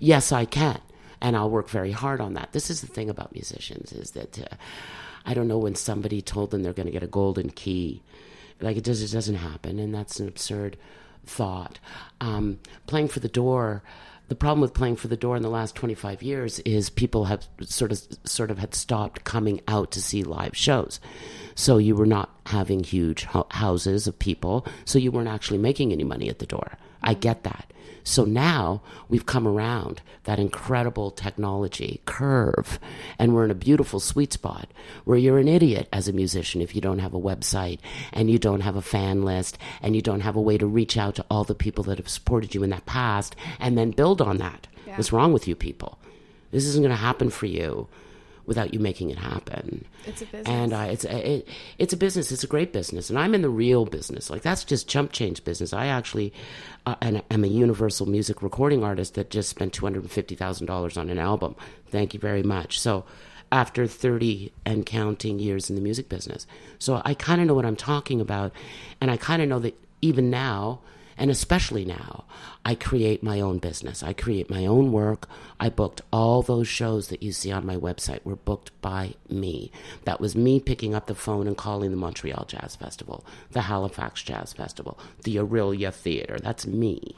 Yes, 0.00 0.32
I 0.32 0.44
can. 0.44 0.80
And 1.20 1.36
I'll 1.36 1.50
work 1.50 1.68
very 1.68 1.92
hard 1.92 2.20
on 2.20 2.34
that. 2.34 2.50
This 2.50 2.68
is 2.68 2.80
the 2.80 2.88
thing 2.88 3.08
about 3.08 3.32
musicians 3.32 3.92
is 3.92 4.10
that 4.10 4.40
uh, 4.40 4.56
I 5.24 5.34
don't 5.34 5.46
know 5.46 5.58
when 5.58 5.76
somebody 5.76 6.20
told 6.20 6.50
them 6.50 6.64
they're 6.64 6.72
going 6.72 6.86
to 6.86 6.92
get 6.92 7.04
a 7.04 7.06
golden 7.06 7.50
key. 7.50 8.02
Like 8.60 8.76
it, 8.76 8.82
does, 8.82 9.02
it 9.02 9.14
doesn't 9.14 9.36
happen. 9.36 9.78
And 9.78 9.94
that's 9.94 10.18
an 10.18 10.26
absurd 10.26 10.76
thought. 11.26 11.78
Um, 12.20 12.58
playing 12.86 13.08
for 13.08 13.20
the 13.20 13.28
door, 13.28 13.82
the 14.28 14.34
problem 14.34 14.60
with 14.60 14.74
playing 14.74 14.96
for 14.96 15.08
the 15.08 15.16
door 15.16 15.36
in 15.36 15.42
the 15.42 15.50
last 15.50 15.74
25 15.74 16.22
years 16.22 16.58
is 16.60 16.88
people 16.88 17.26
have 17.26 17.46
sort 17.60 17.92
of 17.92 18.02
sort 18.24 18.50
of 18.50 18.58
had 18.58 18.74
stopped 18.74 19.24
coming 19.24 19.60
out 19.68 19.90
to 19.92 20.00
see 20.00 20.22
live 20.22 20.56
shows. 20.56 21.00
So 21.54 21.76
you 21.76 21.94
were 21.94 22.06
not 22.06 22.30
having 22.46 22.82
huge 22.82 23.26
houses 23.50 24.06
of 24.06 24.18
people. 24.18 24.66
So 24.84 24.98
you 24.98 25.12
weren't 25.12 25.28
actually 25.28 25.58
making 25.58 25.92
any 25.92 26.04
money 26.04 26.28
at 26.30 26.38
the 26.38 26.46
door. 26.46 26.72
I 27.02 27.14
get 27.14 27.42
that 27.44 27.72
so 28.04 28.24
now 28.24 28.82
we've 29.08 29.26
come 29.26 29.46
around 29.46 30.02
that 30.24 30.38
incredible 30.38 31.10
technology 31.10 32.00
curve, 32.04 32.78
and 33.18 33.34
we're 33.34 33.44
in 33.44 33.50
a 33.50 33.54
beautiful 33.54 34.00
sweet 34.00 34.32
spot 34.32 34.68
where 35.04 35.18
you're 35.18 35.38
an 35.38 35.48
idiot 35.48 35.88
as 35.92 36.08
a 36.08 36.12
musician 36.12 36.60
if 36.60 36.74
you 36.74 36.80
don't 36.80 37.00
have 37.00 37.14
a 37.14 37.20
website 37.20 37.78
and 38.12 38.30
you 38.30 38.38
don't 38.38 38.60
have 38.60 38.76
a 38.76 38.82
fan 38.82 39.22
list 39.22 39.58
and 39.80 39.96
you 39.96 40.02
don't 40.02 40.20
have 40.20 40.36
a 40.36 40.40
way 40.40 40.58
to 40.58 40.66
reach 40.66 40.96
out 40.96 41.14
to 41.16 41.24
all 41.30 41.44
the 41.44 41.54
people 41.54 41.84
that 41.84 41.98
have 41.98 42.08
supported 42.08 42.54
you 42.54 42.62
in 42.62 42.70
that 42.70 42.86
past 42.86 43.34
and 43.58 43.76
then 43.76 43.90
build 43.90 44.20
on 44.20 44.38
that. 44.38 44.66
What's 44.96 45.12
wrong 45.12 45.32
with 45.32 45.48
you 45.48 45.54
people? 45.56 45.98
This 46.50 46.66
isn't 46.66 46.82
going 46.82 46.90
to 46.90 46.96
happen 46.96 47.30
for 47.30 47.46
you 47.46 47.88
without 48.46 48.74
you 48.74 48.80
making 48.80 49.10
it 49.10 49.18
happen. 49.18 49.84
It's 50.04 50.22
a 50.22 50.26
business. 50.26 50.48
And 50.48 50.72
uh, 50.72 50.88
it's 50.90 51.04
a, 51.04 51.32
it, 51.36 51.48
it's 51.78 51.92
a 51.92 51.96
business. 51.96 52.32
It's 52.32 52.44
a 52.44 52.48
great 52.48 52.72
business, 52.72 53.10
and 53.10 53.18
I'm 53.18 53.34
in 53.34 53.42
the 53.42 53.50
real 53.50 53.84
business. 53.84 54.30
Like 54.30 54.42
that's 54.42 54.64
just 54.64 54.88
chump 54.88 55.12
change 55.12 55.44
business. 55.44 55.72
I 55.72 55.86
actually 55.86 56.32
uh, 56.86 56.96
and 57.00 57.22
am 57.30 57.44
a 57.44 57.48
Universal 57.48 58.06
Music 58.08 58.42
recording 58.42 58.82
artist 58.84 59.14
that 59.14 59.30
just 59.30 59.48
spent 59.48 59.72
two 59.72 59.86
hundred 59.86 60.02
and 60.02 60.10
fifty 60.10 60.34
thousand 60.34 60.66
dollars 60.66 60.96
on 60.96 61.10
an 61.10 61.18
album. 61.18 61.56
Thank 61.88 62.14
you 62.14 62.20
very 62.20 62.42
much. 62.42 62.78
So. 62.78 63.04
After 63.50 63.86
30 63.86 64.50
and 64.64 64.86
counting 64.86 65.38
years 65.38 65.68
in 65.68 65.76
the 65.76 65.82
music 65.82 66.08
business. 66.08 66.46
So 66.78 67.02
I 67.04 67.12
kind 67.12 67.38
of 67.38 67.46
know 67.46 67.52
what 67.52 67.66
I'm 67.66 67.76
talking 67.76 68.18
about. 68.18 68.50
And 68.98 69.10
I 69.10 69.18
kind 69.18 69.42
of 69.42 69.48
know 69.50 69.58
that 69.58 69.78
even 70.00 70.30
now, 70.30 70.80
and 71.16 71.30
especially 71.30 71.84
now, 71.84 72.24
I 72.64 72.74
create 72.74 73.22
my 73.22 73.40
own 73.40 73.58
business. 73.58 74.02
I 74.02 74.12
create 74.12 74.48
my 74.48 74.66
own 74.66 74.92
work. 74.92 75.28
I 75.58 75.68
booked 75.68 76.00
all 76.12 76.42
those 76.42 76.68
shows 76.68 77.08
that 77.08 77.22
you 77.22 77.32
see 77.32 77.52
on 77.52 77.66
my 77.66 77.76
website 77.76 78.24
were 78.24 78.36
booked 78.36 78.70
by 78.80 79.14
me. 79.28 79.70
That 80.04 80.20
was 80.20 80.36
me 80.36 80.60
picking 80.60 80.94
up 80.94 81.06
the 81.06 81.14
phone 81.14 81.46
and 81.46 81.56
calling 81.56 81.90
the 81.90 81.96
Montreal 81.96 82.44
Jazz 82.46 82.76
Festival, 82.76 83.24
the 83.50 83.62
Halifax 83.62 84.22
Jazz 84.22 84.52
Festival, 84.52 84.98
the 85.24 85.38
Aurelia 85.38 85.90
Theater. 85.92 86.38
That's 86.40 86.66
me. 86.66 87.14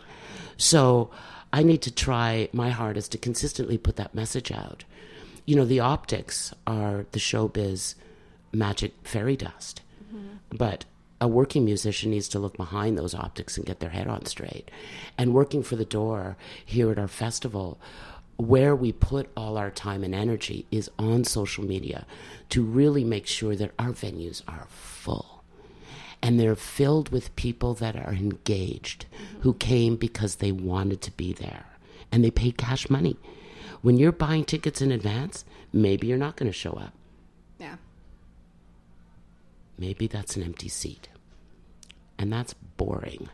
So 0.56 1.10
I 1.52 1.62
need 1.62 1.82
to 1.82 1.94
try 1.94 2.48
my 2.52 2.70
hardest 2.70 3.12
to 3.12 3.18
consistently 3.18 3.78
put 3.78 3.96
that 3.96 4.14
message 4.14 4.50
out. 4.50 4.84
You 5.46 5.56
know, 5.56 5.64
the 5.64 5.80
optics 5.80 6.54
are 6.66 7.06
the 7.12 7.18
showbiz 7.18 7.94
magic 8.52 8.94
fairy 9.02 9.36
dust. 9.36 9.82
Mm-hmm. 10.08 10.56
But 10.56 10.84
a 11.25 11.26
working 11.26 11.64
musician 11.64 12.11
needs 12.11 12.28
to 12.28 12.38
look 12.38 12.54
behind 12.59 12.99
those 12.99 13.14
optics 13.14 13.57
and 13.57 13.64
get 13.64 13.81
their 13.81 13.88
head 13.88 14.07
on 14.07 14.26
straight. 14.26 14.71
And 15.16 15.33
working 15.33 15.62
for 15.62 15.75
the 15.75 15.87
door 15.87 16.37
here 16.62 16.90
at 16.90 16.99
our 16.99 17.09
festival, 17.09 17.81
where 18.37 18.76
we 18.76 18.93
put 18.93 19.31
all 19.35 19.57
our 19.57 19.71
time 19.71 20.04
and 20.04 20.14
energy 20.14 20.66
is 20.71 20.90
on 20.99 21.25
social 21.25 21.64
media 21.64 22.04
to 22.50 22.62
really 22.62 23.04
make 23.04 23.26
sure 23.26 23.57
that 23.57 23.73
our 23.78 23.88
venues 23.88 24.43
are 24.47 24.66
full. 24.69 25.43
And 26.21 26.38
they're 26.38 26.54
filled 26.54 27.09
with 27.09 27.35
people 27.37 27.72
that 27.72 27.96
are 27.96 28.12
engaged, 28.12 29.07
who 29.40 29.55
came 29.55 29.96
because 29.96 30.37
they 30.37 30.53
wanted 30.53 31.01
to 31.01 31.11
be 31.12 31.33
there. 31.33 31.64
And 32.12 32.22
they 32.22 32.31
paid 32.31 32.59
cash 32.59 32.90
money. 32.90 33.16
When 33.81 33.96
you're 33.96 34.12
buying 34.12 34.44
tickets 34.44 34.83
in 34.83 34.92
advance, 34.92 35.46
maybe 35.72 36.07
you're 36.07 36.18
not 36.18 36.37
going 36.37 36.53
to 36.53 36.59
show 36.59 36.72
up. 36.72 36.92
yeah. 37.59 37.77
maybe 39.79 40.07
that's 40.07 40.37
an 40.37 40.42
empty 40.42 40.68
seat. 40.68 41.09
And 42.18 42.33
that's 42.33 42.55
boring. 42.77 43.29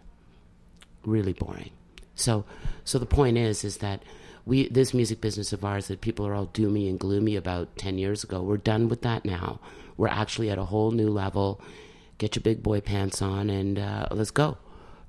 Really 1.04 1.32
boring. 1.32 1.70
So 2.14 2.44
so 2.84 2.98
the 2.98 3.06
point 3.06 3.38
is 3.38 3.64
is 3.64 3.78
that 3.78 4.02
we 4.44 4.68
this 4.68 4.92
music 4.94 5.20
business 5.20 5.52
of 5.52 5.64
ours 5.64 5.88
that 5.88 6.00
people 6.00 6.26
are 6.26 6.34
all 6.34 6.46
doomy 6.46 6.88
and 6.88 6.98
gloomy 6.98 7.36
about 7.36 7.76
10 7.76 7.98
years 7.98 8.24
ago, 8.24 8.42
we're 8.42 8.56
done 8.56 8.88
with 8.88 9.02
that 9.02 9.24
now. 9.24 9.60
We're 9.96 10.08
actually 10.08 10.50
at 10.50 10.58
a 10.58 10.64
whole 10.64 10.90
new 10.90 11.08
level. 11.08 11.60
Get 12.18 12.36
your 12.36 12.42
big 12.42 12.62
boy 12.62 12.80
pants 12.80 13.22
on 13.22 13.48
and 13.50 13.78
uh, 13.78 14.06
let's 14.10 14.30
go. 14.30 14.58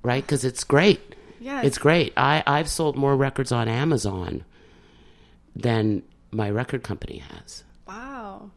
Right? 0.02 0.26
Cuz 0.26 0.44
it's 0.44 0.64
great. 0.64 1.14
Yeah, 1.40 1.62
It's 1.62 1.78
great. 1.78 2.12
I 2.16 2.42
I've 2.46 2.68
sold 2.68 2.96
more 2.96 3.16
records 3.16 3.52
on 3.52 3.68
Amazon 3.68 4.44
than 5.56 6.02
my 6.30 6.48
record 6.50 6.82
company 6.82 7.18
has. 7.18 7.64
Wow. 7.86 8.50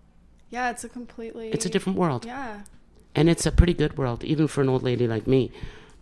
Yeah, 0.49 0.69
it's 0.69 0.83
a 0.83 0.89
completely. 0.89 1.49
It's 1.49 1.65
a 1.65 1.69
different 1.69 1.97
world. 1.97 2.25
Yeah. 2.25 2.61
And 3.15 3.29
it's 3.29 3.45
a 3.45 3.51
pretty 3.51 3.73
good 3.73 3.97
world 3.97 4.23
even 4.23 4.47
for 4.47 4.61
an 4.61 4.69
old 4.69 4.83
lady 4.83 5.07
like 5.07 5.25
me. 5.27 5.51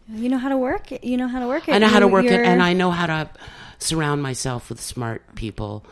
You 0.10 0.30
know 0.30 0.38
how 0.38 0.50
to 0.50 0.58
work 0.58 0.92
it. 0.92 1.04
You 1.04 1.18
know 1.18 1.28
how 1.28 1.40
to 1.40 1.48
work 1.48 1.68
it. 1.70 1.74
I 1.74 1.78
know 1.78 1.88
how 1.88 2.00
to 2.00 2.08
work 2.08 2.26
it, 2.26 2.32
you're- 2.32 2.46
and 2.46 2.62
I 2.62 2.74
know 2.74 2.92
how 2.92 3.06
to 3.08 3.30
surround 3.80 4.22
myself 4.24 4.70
with 4.70 4.80
smart 4.82 5.36
people, 5.36 5.86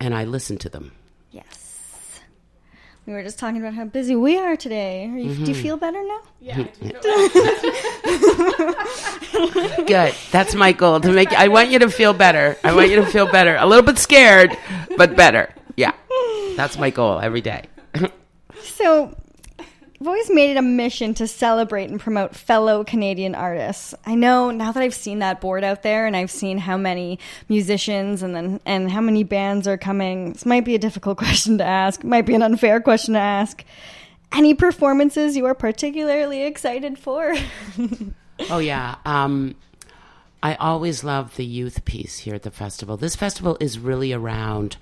and 0.00 0.14
I 0.14 0.24
listen 0.24 0.58
to 0.58 0.68
them. 0.68 0.92
Yes. 1.32 2.20
We 3.06 3.12
were 3.14 3.22
just 3.22 3.38
talking 3.38 3.60
about 3.60 3.74
how 3.74 3.84
busy 3.86 4.14
we 4.16 4.38
are 4.38 4.56
today. 4.56 5.06
Are 5.10 5.16
you, 5.18 5.30
Mm-hmm. 5.30 5.44
Do 5.44 5.50
you 5.52 5.56
feel 5.56 5.76
better 5.76 6.02
now? 6.02 6.20
Yeah. 6.40 6.64
Good. 9.86 10.14
That's 10.30 10.54
my 10.54 10.72
goal 10.72 11.00
to 11.00 11.10
make. 11.12 11.32
I 11.32 11.48
want 11.48 11.70
you 11.70 11.78
to 11.80 11.90
feel 11.90 12.12
better. 12.12 12.56
I 12.64 12.74
want 12.74 12.90
you 12.90 12.96
to 12.96 13.06
feel 13.06 13.26
better. 13.30 13.56
A 13.56 13.66
little 13.66 13.84
bit 13.84 13.98
scared, 13.98 14.56
but 14.96 15.16
better. 15.16 15.52
Yeah, 15.76 15.92
that's 16.56 16.78
my 16.78 16.90
goal 16.90 17.18
every 17.20 17.40
day. 17.40 17.64
So, 18.60 19.14
I've 20.00 20.06
always 20.06 20.30
made 20.30 20.50
it 20.50 20.56
a 20.56 20.62
mission 20.62 21.14
to 21.14 21.26
celebrate 21.26 21.90
and 21.90 21.98
promote 21.98 22.36
fellow 22.36 22.84
Canadian 22.84 23.34
artists. 23.34 23.94
I 24.06 24.14
know 24.14 24.52
now 24.52 24.70
that 24.70 24.80
I've 24.80 24.94
seen 24.94 25.18
that 25.18 25.40
board 25.40 25.64
out 25.64 25.82
there 25.82 26.06
and 26.06 26.16
I've 26.16 26.30
seen 26.30 26.58
how 26.58 26.76
many 26.76 27.18
musicians 27.48 28.22
and 28.22 28.34
then 28.34 28.60
and 28.64 28.90
how 28.90 29.00
many 29.00 29.24
bands 29.24 29.66
are 29.66 29.76
coming. 29.76 30.34
This 30.34 30.46
might 30.46 30.64
be 30.64 30.76
a 30.76 30.78
difficult 30.78 31.18
question 31.18 31.58
to 31.58 31.64
ask. 31.64 32.04
Might 32.04 32.26
be 32.26 32.34
an 32.34 32.42
unfair 32.42 32.80
question 32.80 33.14
to 33.14 33.20
ask. 33.20 33.64
Any 34.30 34.54
performances 34.54 35.36
you 35.36 35.46
are 35.46 35.54
particularly 35.54 36.44
excited 36.44 36.98
for? 36.98 37.34
Oh 38.50 38.58
yeah. 38.58 38.96
Um, 39.04 39.56
I 40.42 40.54
always 40.54 41.02
love 41.02 41.36
the 41.36 41.44
youth 41.44 41.84
piece 41.84 42.18
here 42.18 42.34
at 42.34 42.44
the 42.44 42.50
festival. 42.50 42.96
This 42.96 43.16
festival 43.16 43.56
is 43.60 43.78
really 43.78 44.12
around 44.12 44.76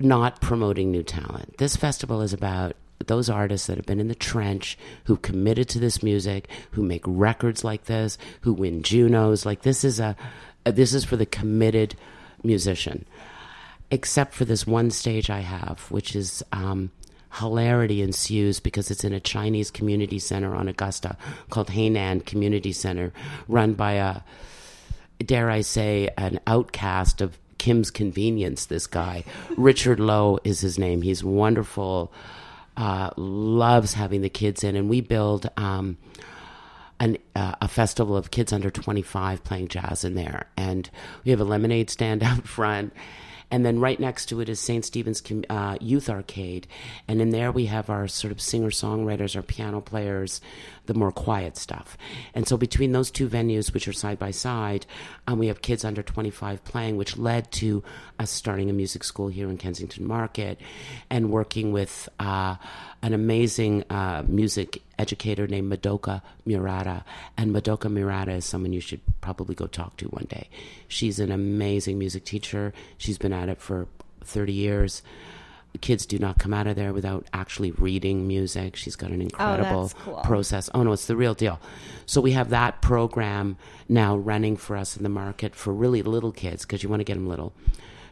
not 0.00 0.40
promoting 0.40 0.90
new 0.90 1.02
talent. 1.02 1.58
This 1.58 1.76
festival 1.76 2.20
is 2.20 2.32
about 2.32 2.74
those 3.06 3.30
artists 3.30 3.66
that 3.66 3.76
have 3.76 3.86
been 3.86 4.00
in 4.00 4.08
the 4.08 4.14
trench, 4.14 4.78
who 5.04 5.16
committed 5.16 5.68
to 5.70 5.78
this 5.78 6.02
music, 6.02 6.48
who 6.72 6.82
make 6.82 7.02
records 7.06 7.64
like 7.64 7.84
this, 7.84 8.18
who 8.42 8.52
win 8.52 8.82
Junos. 8.82 9.46
Like 9.46 9.62
this 9.62 9.84
is 9.84 10.00
a 10.00 10.16
this 10.64 10.92
is 10.92 11.04
for 11.04 11.16
the 11.16 11.26
committed 11.26 11.94
musician. 12.42 13.06
Except 13.90 14.34
for 14.34 14.44
this 14.44 14.66
one 14.66 14.90
stage 14.90 15.30
I 15.30 15.40
have, 15.40 15.90
which 15.90 16.14
is 16.14 16.42
um, 16.52 16.90
hilarity 17.32 18.02
ensues 18.02 18.60
because 18.60 18.90
it's 18.90 19.04
in 19.04 19.14
a 19.14 19.20
Chinese 19.20 19.70
community 19.70 20.18
center 20.18 20.54
on 20.54 20.68
Augusta 20.68 21.16
called 21.48 21.68
Hainan 21.68 22.26
Community 22.26 22.72
Center, 22.72 23.12
run 23.46 23.72
by 23.72 23.92
a 23.92 24.20
dare 25.24 25.50
I 25.50 25.62
say, 25.62 26.10
an 26.16 26.40
outcast 26.46 27.20
of 27.20 27.38
Kim's 27.58 27.90
Convenience. 27.90 28.66
This 28.66 28.86
guy, 28.86 29.24
Richard 29.56 30.00
Lowe, 30.00 30.38
is 30.44 30.60
his 30.60 30.78
name. 30.78 31.02
He's 31.02 31.24
wonderful. 31.24 32.12
Uh, 32.78 33.10
loves 33.16 33.94
having 33.94 34.22
the 34.22 34.28
kids 34.28 34.62
in, 34.62 34.76
and 34.76 34.88
we 34.88 35.00
build 35.00 35.50
um, 35.56 35.96
an, 37.00 37.18
uh, 37.34 37.56
a 37.60 37.66
festival 37.66 38.16
of 38.16 38.30
kids 38.30 38.52
under 38.52 38.70
25 38.70 39.42
playing 39.42 39.66
jazz 39.66 40.04
in 40.04 40.14
there. 40.14 40.46
And 40.56 40.88
we 41.24 41.32
have 41.32 41.40
a 41.40 41.44
lemonade 41.44 41.90
stand 41.90 42.22
out 42.22 42.46
front. 42.46 42.92
And 43.50 43.64
then 43.64 43.80
right 43.80 43.98
next 43.98 44.26
to 44.26 44.40
it 44.40 44.48
is 44.48 44.60
St. 44.60 44.84
Stephen's 44.84 45.22
uh, 45.48 45.76
Youth 45.80 46.10
Arcade. 46.10 46.66
And 47.06 47.20
in 47.20 47.30
there 47.30 47.50
we 47.50 47.66
have 47.66 47.88
our 47.88 48.06
sort 48.06 48.32
of 48.32 48.40
singer 48.40 48.70
songwriters, 48.70 49.36
our 49.36 49.42
piano 49.42 49.80
players, 49.80 50.40
the 50.86 50.94
more 50.94 51.12
quiet 51.12 51.56
stuff. 51.56 51.96
And 52.34 52.46
so 52.46 52.56
between 52.56 52.92
those 52.92 53.10
two 53.10 53.28
venues, 53.28 53.72
which 53.72 53.88
are 53.88 53.92
side 53.92 54.18
by 54.18 54.30
side, 54.32 54.86
um, 55.26 55.38
we 55.38 55.46
have 55.46 55.62
kids 55.62 55.84
under 55.84 56.02
25 56.02 56.64
playing, 56.64 56.96
which 56.96 57.16
led 57.16 57.50
to 57.52 57.82
us 58.18 58.30
starting 58.30 58.68
a 58.68 58.72
music 58.72 59.04
school 59.04 59.28
here 59.28 59.48
in 59.48 59.56
Kensington 59.56 60.06
Market 60.06 60.60
and 61.10 61.30
working 61.30 61.72
with 61.72 62.08
uh, 62.18 62.56
an 63.02 63.14
amazing 63.14 63.84
uh, 63.90 64.24
music 64.26 64.82
educator 64.98 65.46
named 65.46 65.72
Madoka 65.72 66.22
Murata. 66.44 67.04
And 67.36 67.54
Madoka 67.54 67.90
Murata 67.90 68.32
is 68.32 68.44
someone 68.44 68.72
you 68.72 68.80
should 68.80 69.00
probably 69.20 69.54
go 69.54 69.66
talk 69.66 69.96
to 69.98 70.06
one 70.06 70.26
day. 70.28 70.48
She's 70.88 71.20
an 71.20 71.30
amazing 71.30 71.98
music 71.98 72.24
teacher. 72.24 72.72
She's 72.96 73.18
been 73.18 73.32
at 73.32 73.48
it 73.48 73.60
for 73.60 73.86
30 74.24 74.52
years. 74.52 75.02
kids 75.80 76.06
do 76.06 76.18
not 76.18 76.38
come 76.38 76.52
out 76.52 76.66
of 76.66 76.74
there 76.74 76.92
without 76.92 77.26
actually 77.32 77.70
reading 77.72 78.26
music. 78.26 78.74
She's 78.74 78.96
got 78.96 79.10
an 79.10 79.22
incredible 79.22 79.82
that's 79.82 79.94
cool. 80.02 80.20
process. 80.24 80.68
Oh 80.74 80.82
no, 80.82 80.92
it's 80.92 81.06
the 81.06 81.14
real 81.14 81.34
deal. 81.34 81.60
So 82.06 82.20
we 82.20 82.32
have 82.32 82.50
that 82.50 82.82
program 82.82 83.56
now 83.88 84.16
running 84.16 84.56
for 84.56 84.76
us 84.76 84.96
in 84.96 85.04
the 85.04 85.08
market 85.08 85.54
for 85.54 85.72
really 85.72 86.02
little 86.02 86.32
kids 86.32 86.64
because 86.64 86.82
you 86.82 86.88
want 86.88 87.00
to 87.00 87.04
get 87.04 87.14
them 87.14 87.28
little 87.28 87.52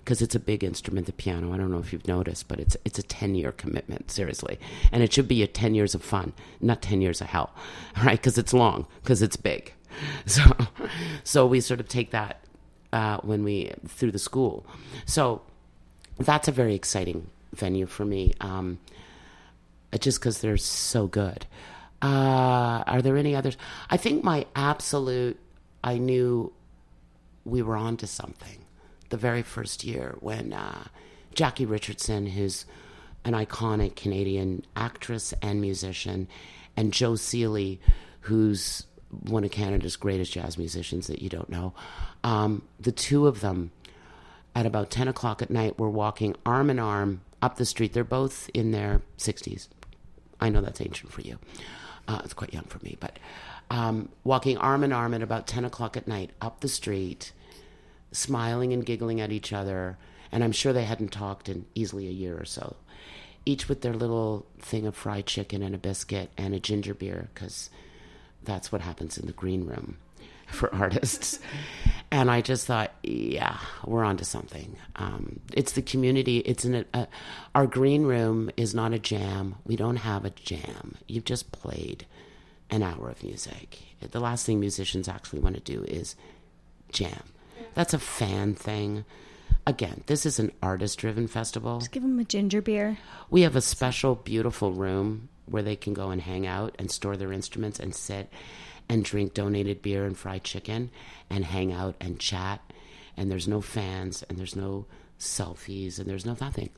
because 0.06 0.22
it's 0.22 0.36
a 0.36 0.40
big 0.40 0.62
instrument, 0.62 1.06
the 1.06 1.12
piano. 1.12 1.52
I 1.52 1.56
don't 1.56 1.72
know 1.72 1.80
if 1.80 1.92
you've 1.92 2.06
noticed, 2.06 2.46
but 2.46 2.60
it's 2.60 2.76
it's 2.84 2.98
a 2.98 3.02
ten 3.02 3.34
year 3.34 3.50
commitment, 3.50 4.08
seriously, 4.08 4.58
and 4.92 5.02
it 5.02 5.12
should 5.12 5.26
be 5.26 5.42
a 5.42 5.48
ten 5.48 5.74
years 5.74 5.96
of 5.96 6.02
fun, 6.02 6.32
not 6.60 6.80
ten 6.80 7.00
years 7.00 7.20
of 7.20 7.26
hell, 7.26 7.52
right? 8.04 8.16
Because 8.16 8.38
it's 8.38 8.54
long, 8.54 8.86
because 9.02 9.20
it's 9.20 9.36
big. 9.36 9.74
So, 10.26 10.42
so 11.24 11.46
we 11.46 11.60
sort 11.60 11.80
of 11.80 11.88
take 11.88 12.10
that 12.10 12.40
uh, 12.92 13.16
when 13.22 13.44
we 13.44 13.72
through 13.88 14.12
the 14.12 14.18
school. 14.18 14.66
So 15.06 15.40
that's 16.18 16.48
a 16.48 16.52
very 16.52 16.74
exciting 16.74 17.30
venue 17.54 17.86
for 17.86 18.04
me. 18.04 18.34
Um, 18.40 18.78
just 19.98 20.20
because 20.20 20.40
they're 20.42 20.58
so 20.58 21.06
good. 21.06 21.46
Uh, 22.02 22.84
are 22.86 23.00
there 23.00 23.16
any 23.16 23.34
others? 23.34 23.56
I 23.88 23.96
think 23.96 24.22
my 24.22 24.44
absolute, 24.54 25.40
I 25.82 25.96
knew 25.96 26.52
we 27.46 27.62
were 27.62 27.76
on 27.76 27.96
to 27.98 28.06
something 28.06 28.65
the 29.10 29.16
very 29.16 29.42
first 29.42 29.84
year 29.84 30.16
when 30.20 30.52
uh, 30.52 30.84
Jackie 31.34 31.66
Richardson, 31.66 32.26
who's 32.26 32.66
an 33.24 33.32
iconic 33.32 33.96
Canadian 33.96 34.64
actress 34.74 35.34
and 35.42 35.60
musician, 35.60 36.28
and 36.76 36.92
Joe 36.92 37.16
Sealy, 37.16 37.80
who's 38.20 38.86
one 39.10 39.44
of 39.44 39.50
Canada's 39.50 39.96
greatest 39.96 40.32
jazz 40.32 40.58
musicians 40.58 41.06
that 41.06 41.22
you 41.22 41.28
don't 41.28 41.48
know, 41.48 41.74
um, 42.24 42.62
the 42.80 42.92
two 42.92 43.26
of 43.26 43.40
them 43.40 43.70
at 44.54 44.66
about 44.66 44.90
10 44.90 45.08
o'clock 45.08 45.42
at 45.42 45.50
night 45.50 45.78
were 45.78 45.90
walking 45.90 46.34
arm 46.44 46.70
in 46.70 46.78
arm 46.78 47.20
up 47.42 47.56
the 47.56 47.66
street. 47.66 47.92
They're 47.92 48.04
both 48.04 48.50
in 48.54 48.70
their 48.70 49.02
60s. 49.18 49.68
I 50.40 50.48
know 50.48 50.60
that's 50.60 50.80
ancient 50.80 51.12
for 51.12 51.20
you. 51.20 51.38
Uh, 52.08 52.20
it's 52.24 52.34
quite 52.34 52.54
young 52.54 52.64
for 52.64 52.78
me, 52.84 52.96
but 53.00 53.18
um, 53.70 54.08
walking 54.24 54.56
arm 54.58 54.84
in 54.84 54.92
arm 54.92 55.12
at 55.14 55.22
about 55.22 55.46
10 55.46 55.64
o'clock 55.64 55.96
at 55.96 56.06
night 56.06 56.30
up 56.40 56.60
the 56.60 56.68
street, 56.68 57.32
smiling 58.16 58.72
and 58.72 58.84
giggling 58.84 59.20
at 59.20 59.32
each 59.32 59.52
other. 59.52 59.98
And 60.32 60.42
I'm 60.42 60.52
sure 60.52 60.72
they 60.72 60.84
hadn't 60.84 61.12
talked 61.12 61.48
in 61.48 61.66
easily 61.74 62.08
a 62.08 62.12
year 62.12 62.36
or 62.38 62.44
so. 62.44 62.76
Each 63.44 63.68
with 63.68 63.82
their 63.82 63.94
little 63.94 64.46
thing 64.58 64.86
of 64.86 64.96
fried 64.96 65.26
chicken 65.26 65.62
and 65.62 65.74
a 65.74 65.78
biscuit 65.78 66.30
and 66.36 66.54
a 66.54 66.60
ginger 66.60 66.94
beer, 66.94 67.28
because 67.32 67.70
that's 68.42 68.72
what 68.72 68.80
happens 68.80 69.18
in 69.18 69.26
the 69.26 69.32
green 69.32 69.66
room 69.66 69.98
for 70.48 70.74
artists. 70.74 71.38
And 72.10 72.30
I 72.30 72.40
just 72.40 72.66
thought, 72.66 72.92
yeah, 73.02 73.58
we're 73.84 74.04
onto 74.04 74.24
something. 74.24 74.76
Um, 74.96 75.40
it's 75.52 75.72
the 75.72 75.82
community. 75.82 76.38
It's 76.38 76.64
in 76.64 76.74
a, 76.74 76.84
a, 76.94 77.08
our 77.54 77.66
green 77.66 78.04
room 78.04 78.50
is 78.56 78.74
not 78.74 78.92
a 78.92 78.98
jam. 78.98 79.56
We 79.64 79.76
don't 79.76 79.96
have 79.96 80.24
a 80.24 80.30
jam. 80.30 80.96
You've 81.06 81.24
just 81.24 81.52
played 81.52 82.06
an 82.70 82.82
hour 82.82 83.10
of 83.10 83.22
music. 83.22 83.78
The 84.00 84.20
last 84.20 84.46
thing 84.46 84.58
musicians 84.60 85.08
actually 85.08 85.40
want 85.40 85.54
to 85.54 85.60
do 85.60 85.84
is 85.84 86.16
jam. 86.90 87.22
That's 87.74 87.94
a 87.94 87.98
fan 87.98 88.54
thing. 88.54 89.04
Again, 89.66 90.04
this 90.06 90.24
is 90.24 90.38
an 90.38 90.52
artist 90.62 90.98
driven 90.98 91.26
festival. 91.26 91.82
Give 91.90 92.02
them 92.02 92.18
a 92.18 92.24
ginger 92.24 92.62
beer. 92.62 92.98
We 93.30 93.42
have 93.42 93.56
a 93.56 93.60
special, 93.60 94.14
beautiful 94.14 94.72
room 94.72 95.28
where 95.46 95.62
they 95.62 95.76
can 95.76 95.94
go 95.94 96.10
and 96.10 96.20
hang 96.20 96.46
out 96.46 96.74
and 96.78 96.90
store 96.90 97.16
their 97.16 97.32
instruments 97.32 97.80
and 97.80 97.94
sit 97.94 98.30
and 98.88 99.04
drink 99.04 99.34
donated 99.34 99.82
beer 99.82 100.04
and 100.04 100.16
fried 100.16 100.44
chicken 100.44 100.90
and 101.28 101.44
hang 101.44 101.72
out 101.72 101.96
and 102.00 102.20
chat. 102.20 102.60
And 103.16 103.30
there's 103.30 103.48
no 103.48 103.60
fans 103.60 104.22
and 104.24 104.38
there's 104.38 104.56
no 104.56 104.86
selfies 105.18 105.98
and 105.98 106.08
there's 106.08 106.26
no 106.26 106.36
nothing. 106.40 106.70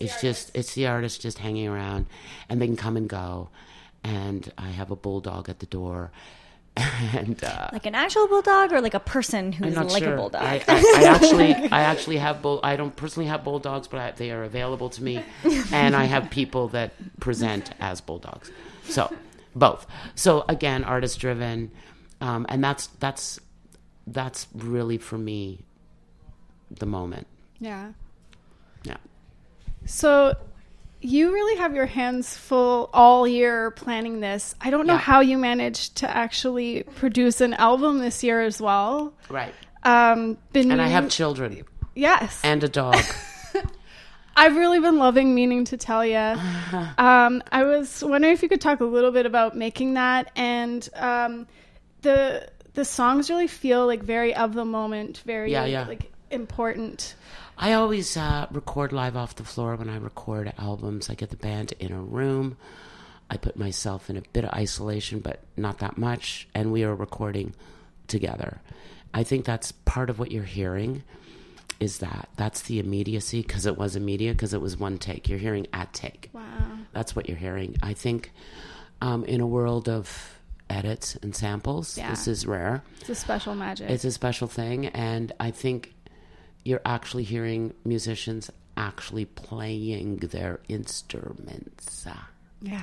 it's 0.00 0.20
just 0.20 0.50
it's 0.54 0.74
the 0.74 0.86
artist 0.86 1.20
just 1.20 1.38
hanging 1.38 1.68
around 1.68 2.06
and 2.48 2.60
they 2.60 2.66
can 2.66 2.76
come 2.76 2.96
and 2.96 3.08
go. 3.08 3.48
And 4.02 4.52
I 4.58 4.68
have 4.68 4.90
a 4.90 4.96
bulldog 4.96 5.48
at 5.48 5.60
the 5.60 5.66
door. 5.66 6.10
And 7.14 7.42
uh, 7.44 7.68
Like 7.72 7.86
an 7.86 7.94
actual 7.94 8.26
bulldog 8.26 8.72
or 8.72 8.80
like 8.80 8.94
a 8.94 9.00
person 9.00 9.46
I'm 9.46 9.52
who's 9.52 9.74
not 9.74 9.92
like 9.92 10.02
sure. 10.02 10.14
a 10.14 10.16
bulldog? 10.16 10.42
I, 10.42 10.62
I, 10.66 10.94
I 10.98 11.04
actually, 11.04 11.54
I 11.72 11.82
actually 11.82 12.16
have 12.16 12.42
bull. 12.42 12.58
I 12.64 12.74
don't 12.76 12.94
personally 12.96 13.28
have 13.28 13.44
bulldogs, 13.44 13.86
but 13.86 14.00
I, 14.00 14.10
they 14.10 14.30
are 14.32 14.42
available 14.42 14.90
to 14.90 15.02
me, 15.02 15.22
and 15.72 15.94
I 15.94 16.04
have 16.04 16.30
people 16.30 16.68
that 16.68 16.92
present 17.20 17.70
as 17.78 18.00
bulldogs. 18.00 18.50
So 18.84 19.14
both. 19.54 19.86
So 20.16 20.44
again, 20.48 20.82
artist 20.82 21.20
driven, 21.20 21.70
um, 22.20 22.44
and 22.48 22.62
that's 22.64 22.88
that's 22.98 23.38
that's 24.06 24.48
really 24.52 24.98
for 24.98 25.16
me 25.16 25.64
the 26.70 26.86
moment. 26.86 27.28
Yeah. 27.60 27.92
Yeah. 28.82 28.96
So 29.86 30.34
you 31.04 31.32
really 31.32 31.58
have 31.58 31.74
your 31.74 31.84
hands 31.86 32.34
full 32.36 32.88
all 32.94 33.28
year 33.28 33.70
planning 33.72 34.20
this. 34.20 34.54
I 34.60 34.70
don't 34.70 34.86
know 34.86 34.94
Yeah. 34.94 34.98
how 35.00 35.20
you 35.20 35.36
managed 35.36 35.96
to 35.96 36.10
actually 36.10 36.84
produce 36.96 37.40
an 37.42 37.52
album 37.54 37.98
this 37.98 38.24
year 38.24 38.40
as 38.40 38.60
well. 38.60 39.12
Right. 39.28 39.54
Um, 39.82 40.38
been 40.52 40.72
And 40.72 40.80
I 40.80 40.88
have 40.88 41.10
children 41.10 41.62
yes, 41.94 42.40
and 42.42 42.64
a 42.64 42.68
dog. 42.68 42.96
I've 44.36 44.56
really 44.56 44.80
been 44.80 44.98
loving 44.98 45.34
meaning 45.34 45.64
to 45.66 45.76
tell 45.76 46.04
you. 46.04 46.16
Um, 46.98 47.42
I 47.52 47.62
was 47.64 48.02
wondering 48.02 48.32
if 48.32 48.42
you 48.42 48.48
could 48.48 48.60
talk 48.60 48.80
a 48.80 48.84
little 48.84 49.12
bit 49.12 49.26
about 49.26 49.56
making 49.56 49.94
that 49.94 50.30
and 50.34 50.88
um, 50.94 51.46
the 52.02 52.48
the 52.72 52.84
songs 52.84 53.30
really 53.30 53.46
feel 53.46 53.86
like 53.86 54.02
very 54.02 54.34
of 54.34 54.54
the 54.54 54.64
moment, 54.64 55.18
very 55.26 55.52
Yeah, 55.52 55.66
yeah. 55.66 55.86
like 55.86 56.10
important. 56.34 57.14
I 57.56 57.72
always 57.72 58.16
uh, 58.16 58.46
record 58.50 58.92
live 58.92 59.16
off 59.16 59.36
the 59.36 59.44
floor 59.44 59.76
when 59.76 59.88
I 59.88 59.96
record 59.96 60.52
albums. 60.58 61.08
I 61.08 61.14
get 61.14 61.30
the 61.30 61.36
band 61.36 61.72
in 61.78 61.92
a 61.92 62.00
room. 62.00 62.56
I 63.30 63.36
put 63.36 63.56
myself 63.56 64.10
in 64.10 64.16
a 64.16 64.22
bit 64.32 64.44
of 64.44 64.50
isolation, 64.50 65.20
but 65.20 65.40
not 65.56 65.78
that 65.78 65.96
much, 65.96 66.46
and 66.54 66.72
we 66.72 66.84
are 66.84 66.94
recording 66.94 67.54
together. 68.08 68.60
I 69.14 69.22
think 69.22 69.44
that's 69.44 69.72
part 69.72 70.10
of 70.10 70.18
what 70.18 70.30
you're 70.32 70.42
hearing. 70.44 71.02
Is 71.80 71.98
that 71.98 72.28
that's 72.36 72.62
the 72.62 72.78
immediacy 72.78 73.42
because 73.42 73.66
it 73.66 73.76
was 73.76 73.96
immediate 73.96 74.34
because 74.36 74.54
it 74.54 74.60
was 74.60 74.76
one 74.76 74.98
take. 74.98 75.28
You're 75.28 75.38
hearing 75.40 75.66
at 75.72 75.92
take. 75.92 76.30
Wow. 76.32 76.42
That's 76.92 77.16
what 77.16 77.28
you're 77.28 77.36
hearing. 77.38 77.76
I 77.82 77.94
think 77.94 78.30
um, 79.00 79.24
in 79.24 79.40
a 79.40 79.46
world 79.46 79.88
of 79.88 80.38
edits 80.70 81.16
and 81.16 81.34
samples, 81.34 81.98
Yeah. 81.98 82.10
this 82.10 82.28
is 82.28 82.46
rare. 82.46 82.82
It's 83.00 83.08
a 83.10 83.14
special 83.14 83.54
magic. 83.54 83.90
It's 83.90 84.04
a 84.04 84.12
special 84.12 84.46
thing, 84.48 84.86
and 84.88 85.32
I 85.40 85.50
think 85.50 85.94
you're 86.64 86.80
actually 86.84 87.24
hearing 87.24 87.74
musicians 87.84 88.50
actually 88.76 89.24
playing 89.24 90.16
their 90.16 90.60
instruments, 90.68 92.06
yeah. 92.64 92.82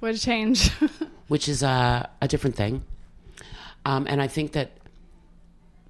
What 0.00 0.14
a 0.14 0.18
change. 0.18 0.70
which 1.28 1.48
is 1.48 1.62
a, 1.62 2.08
a 2.20 2.28
different 2.28 2.56
thing. 2.56 2.84
Um, 3.84 4.06
and 4.08 4.20
I 4.20 4.28
think 4.28 4.52
that, 4.52 4.72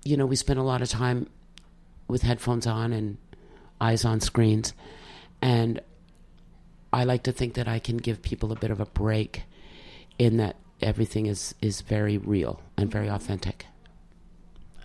you 0.05 0.17
know, 0.17 0.25
we 0.25 0.37
spend 0.37 0.59
a 0.59 0.63
lot 0.63 0.83
of 0.83 0.89
time 0.89 1.29
with 2.07 2.23
headphones 2.23 2.67
on 2.67 2.93
and 2.93 3.19
eyes 3.81 4.05
on 4.05 4.21
screens, 4.21 4.73
and 5.43 5.81
I 6.93 7.05
like 7.05 7.25
to 7.25 7.33
think 7.33 7.55
that 7.55 7.69
I 7.69 7.79
can 7.79 7.97
give 7.97 8.23
people 8.23 8.53
a 8.53 8.57
bit 8.57 8.71
of 8.71 8.81
a 8.81 8.87
break 8.87 9.43
in 10.19 10.39
that 10.39 10.57
everything 10.81 11.27
is, 11.27 11.55
is 11.61 11.81
very 11.83 12.19
real 12.19 12.63
and 12.77 12.91
very 12.91 13.09
authentic. 13.09 13.67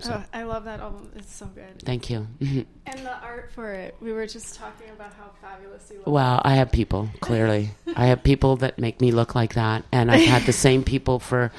Oh, 0.09 0.23
I 0.33 0.43
love 0.43 0.65
that 0.65 0.79
album. 0.79 1.11
It's 1.15 1.33
so 1.33 1.45
good. 1.47 1.81
Thank 1.83 2.09
you. 2.09 2.27
And 2.85 2.99
the 3.05 3.17
art 3.21 3.49
for 3.53 3.71
it. 3.71 3.95
We 4.01 4.11
were 4.11 4.27
just 4.27 4.55
talking 4.55 4.89
about 4.89 5.13
how 5.13 5.31
fabulous 5.41 5.89
you 5.89 5.99
look. 5.99 6.07
Well, 6.07 6.41
I 6.43 6.55
have 6.55 6.69
people, 6.71 7.09
clearly. 7.21 7.71
I 7.95 8.07
have 8.07 8.21
people 8.23 8.57
that 8.57 8.77
make 8.77 8.99
me 8.99 9.11
look 9.11 9.35
like 9.35 9.53
that. 9.53 9.85
And 9.91 10.11
I've 10.11 10.27
had 10.27 10.43
the 10.43 10.51
same 10.53 10.83
people 10.83 11.19
for 11.19 11.51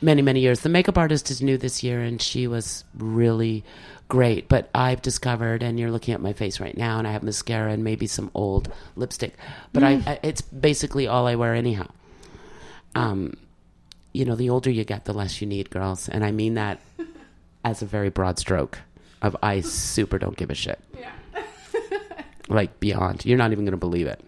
many, 0.00 0.22
many 0.22 0.40
years. 0.40 0.60
The 0.60 0.70
makeup 0.70 0.96
artist 0.96 1.30
is 1.30 1.42
new 1.42 1.58
this 1.58 1.82
year, 1.82 2.00
and 2.00 2.20
she 2.20 2.46
was 2.46 2.84
really 2.96 3.62
great. 4.08 4.48
But 4.48 4.70
I've 4.74 5.02
discovered, 5.02 5.62
and 5.62 5.78
you're 5.78 5.90
looking 5.90 6.14
at 6.14 6.22
my 6.22 6.32
face 6.32 6.60
right 6.60 6.76
now, 6.76 6.98
and 6.98 7.06
I 7.06 7.12
have 7.12 7.22
mascara 7.22 7.70
and 7.72 7.84
maybe 7.84 8.06
some 8.06 8.30
old 8.34 8.72
lipstick. 8.96 9.34
But 9.74 9.84
I, 9.84 9.92
I, 10.06 10.20
it's 10.22 10.40
basically 10.40 11.06
all 11.06 11.26
I 11.26 11.34
wear 11.34 11.54
anyhow. 11.54 11.88
Um, 12.94 13.34
you 14.14 14.24
know, 14.24 14.34
the 14.34 14.48
older 14.48 14.70
you 14.70 14.84
get, 14.84 15.04
the 15.04 15.12
less 15.12 15.40
you 15.42 15.46
need, 15.46 15.68
girls. 15.70 16.08
And 16.08 16.24
I 16.24 16.30
mean 16.30 16.54
that 16.54 16.80
as 17.64 17.82
a 17.82 17.86
very 17.86 18.10
broad 18.10 18.38
stroke 18.38 18.78
of 19.22 19.36
I 19.42 19.60
super 19.62 20.18
don't 20.18 20.36
give 20.36 20.50
a 20.50 20.54
shit 20.54 20.78
Yeah. 20.98 21.10
like 22.48 22.78
beyond. 22.80 23.24
You're 23.24 23.38
not 23.38 23.52
even 23.52 23.64
going 23.64 23.72
to 23.72 23.76
believe 23.78 24.06
it. 24.06 24.20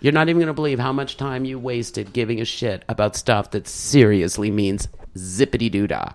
You're 0.00 0.12
not 0.12 0.28
even 0.28 0.38
going 0.40 0.48
to 0.48 0.52
believe 0.54 0.80
how 0.80 0.92
much 0.92 1.16
time 1.16 1.44
you 1.44 1.58
wasted 1.58 2.12
giving 2.12 2.40
a 2.40 2.44
shit 2.44 2.84
about 2.88 3.14
stuff 3.14 3.52
that 3.52 3.68
seriously 3.68 4.50
means 4.50 4.88
zippity 5.16 5.70
doo 5.70 5.86
dah. 5.86 6.12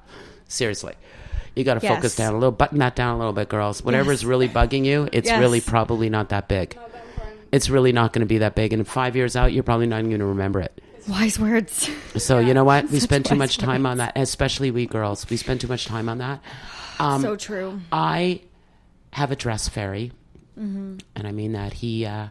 Seriously. 0.50 0.94
You 1.56 1.64
got 1.64 1.80
to 1.80 1.86
Yes. 1.86 1.96
focus 1.96 2.16
down 2.16 2.34
a 2.34 2.38
little, 2.38 2.52
button 2.52 2.80
that 2.80 2.96
down 2.96 3.16
a 3.16 3.18
little 3.18 3.34
bit, 3.34 3.48
girls. 3.50 3.82
Whatever 3.84 4.12
is 4.12 4.26
really 4.26 4.50
bugging 4.50 4.84
you, 4.86 5.08
it's 5.14 5.28
Yes. 5.28 5.40
really 5.40 5.62
probably 5.62 6.10
not 6.10 6.30
that 6.30 6.48
big. 6.48 6.78
It's 7.52 7.70
really 7.70 7.94
not 7.94 8.12
going 8.12 8.20
to 8.20 8.26
be 8.28 8.40
that 8.40 8.56
big. 8.56 8.74
And 8.74 8.86
five 8.86 9.16
years 9.16 9.36
out, 9.38 9.54
you're 9.54 9.64
probably 9.64 9.88
not 9.88 10.00
even 10.00 10.10
going 10.12 10.20
to 10.20 10.26
remember 10.26 10.60
it. 10.60 10.82
Wise 11.08 11.40
words. 11.40 11.90
So, 12.18 12.40
you 12.40 12.54
know 12.54 12.64
what? 12.64 12.90
We 12.92 13.00
spend 13.00 13.26
too 13.26 13.36
much 13.36 13.58
time 13.58 13.86
on 13.86 13.98
that, 13.98 14.14
especially 14.16 14.72
we 14.72 14.86
girls. 14.86 15.30
We 15.30 15.38
spend 15.38 15.62
too 15.62 15.68
much 15.68 15.86
time 15.86 16.10
on 16.10 16.18
that. 16.20 16.42
Um, 17.00 17.22
so 17.22 17.36
true. 17.36 17.80
I 17.92 18.42
have 19.14 19.32
a 19.32 19.36
dress 19.36 19.68
fairy, 19.70 20.12
and 20.56 21.02
I 21.16 21.32
mean 21.32 21.54
that 21.54 21.74
he 21.74 22.06
uh, 22.06 22.28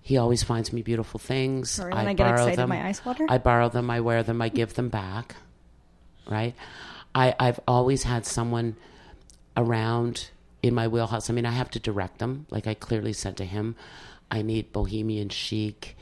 He 0.00 0.16
always 0.16 0.42
finds 0.42 0.72
me 0.72 0.82
beautiful 0.82 1.18
things. 1.18 1.70
Sorry, 1.70 1.92
when 1.92 2.06
I 2.08 2.14
get 2.14 2.24
borrow 2.24 2.36
excited, 2.42 2.58
them. 2.58 2.68
my 2.68 2.86
ice 2.86 3.04
water? 3.04 3.26
I 3.28 3.38
borrow 3.38 3.68
them. 3.68 3.90
I 3.90 4.00
wear 4.00 4.22
them. 4.22 4.40
I 4.40 4.48
give 4.48 4.74
them 4.74 4.88
back. 4.88 5.34
Right. 6.28 6.54
I 7.14 7.34
I've 7.38 7.60
always 7.68 8.04
had 8.04 8.24
someone 8.26 8.76
around 9.56 10.30
in 10.62 10.74
my 10.74 10.88
wheelhouse. 10.88 11.28
I 11.28 11.32
mean, 11.32 11.46
I 11.46 11.50
have 11.50 11.70
to 11.72 11.78
direct 11.80 12.18
them. 12.18 12.46
Like 12.50 12.66
I 12.66 12.74
clearly 12.74 13.12
said 13.12 13.36
to 13.38 13.44
him, 13.44 13.76
I 14.30 14.42
need 14.42 14.72
bohemian 14.72 15.28
chic. 15.28 15.96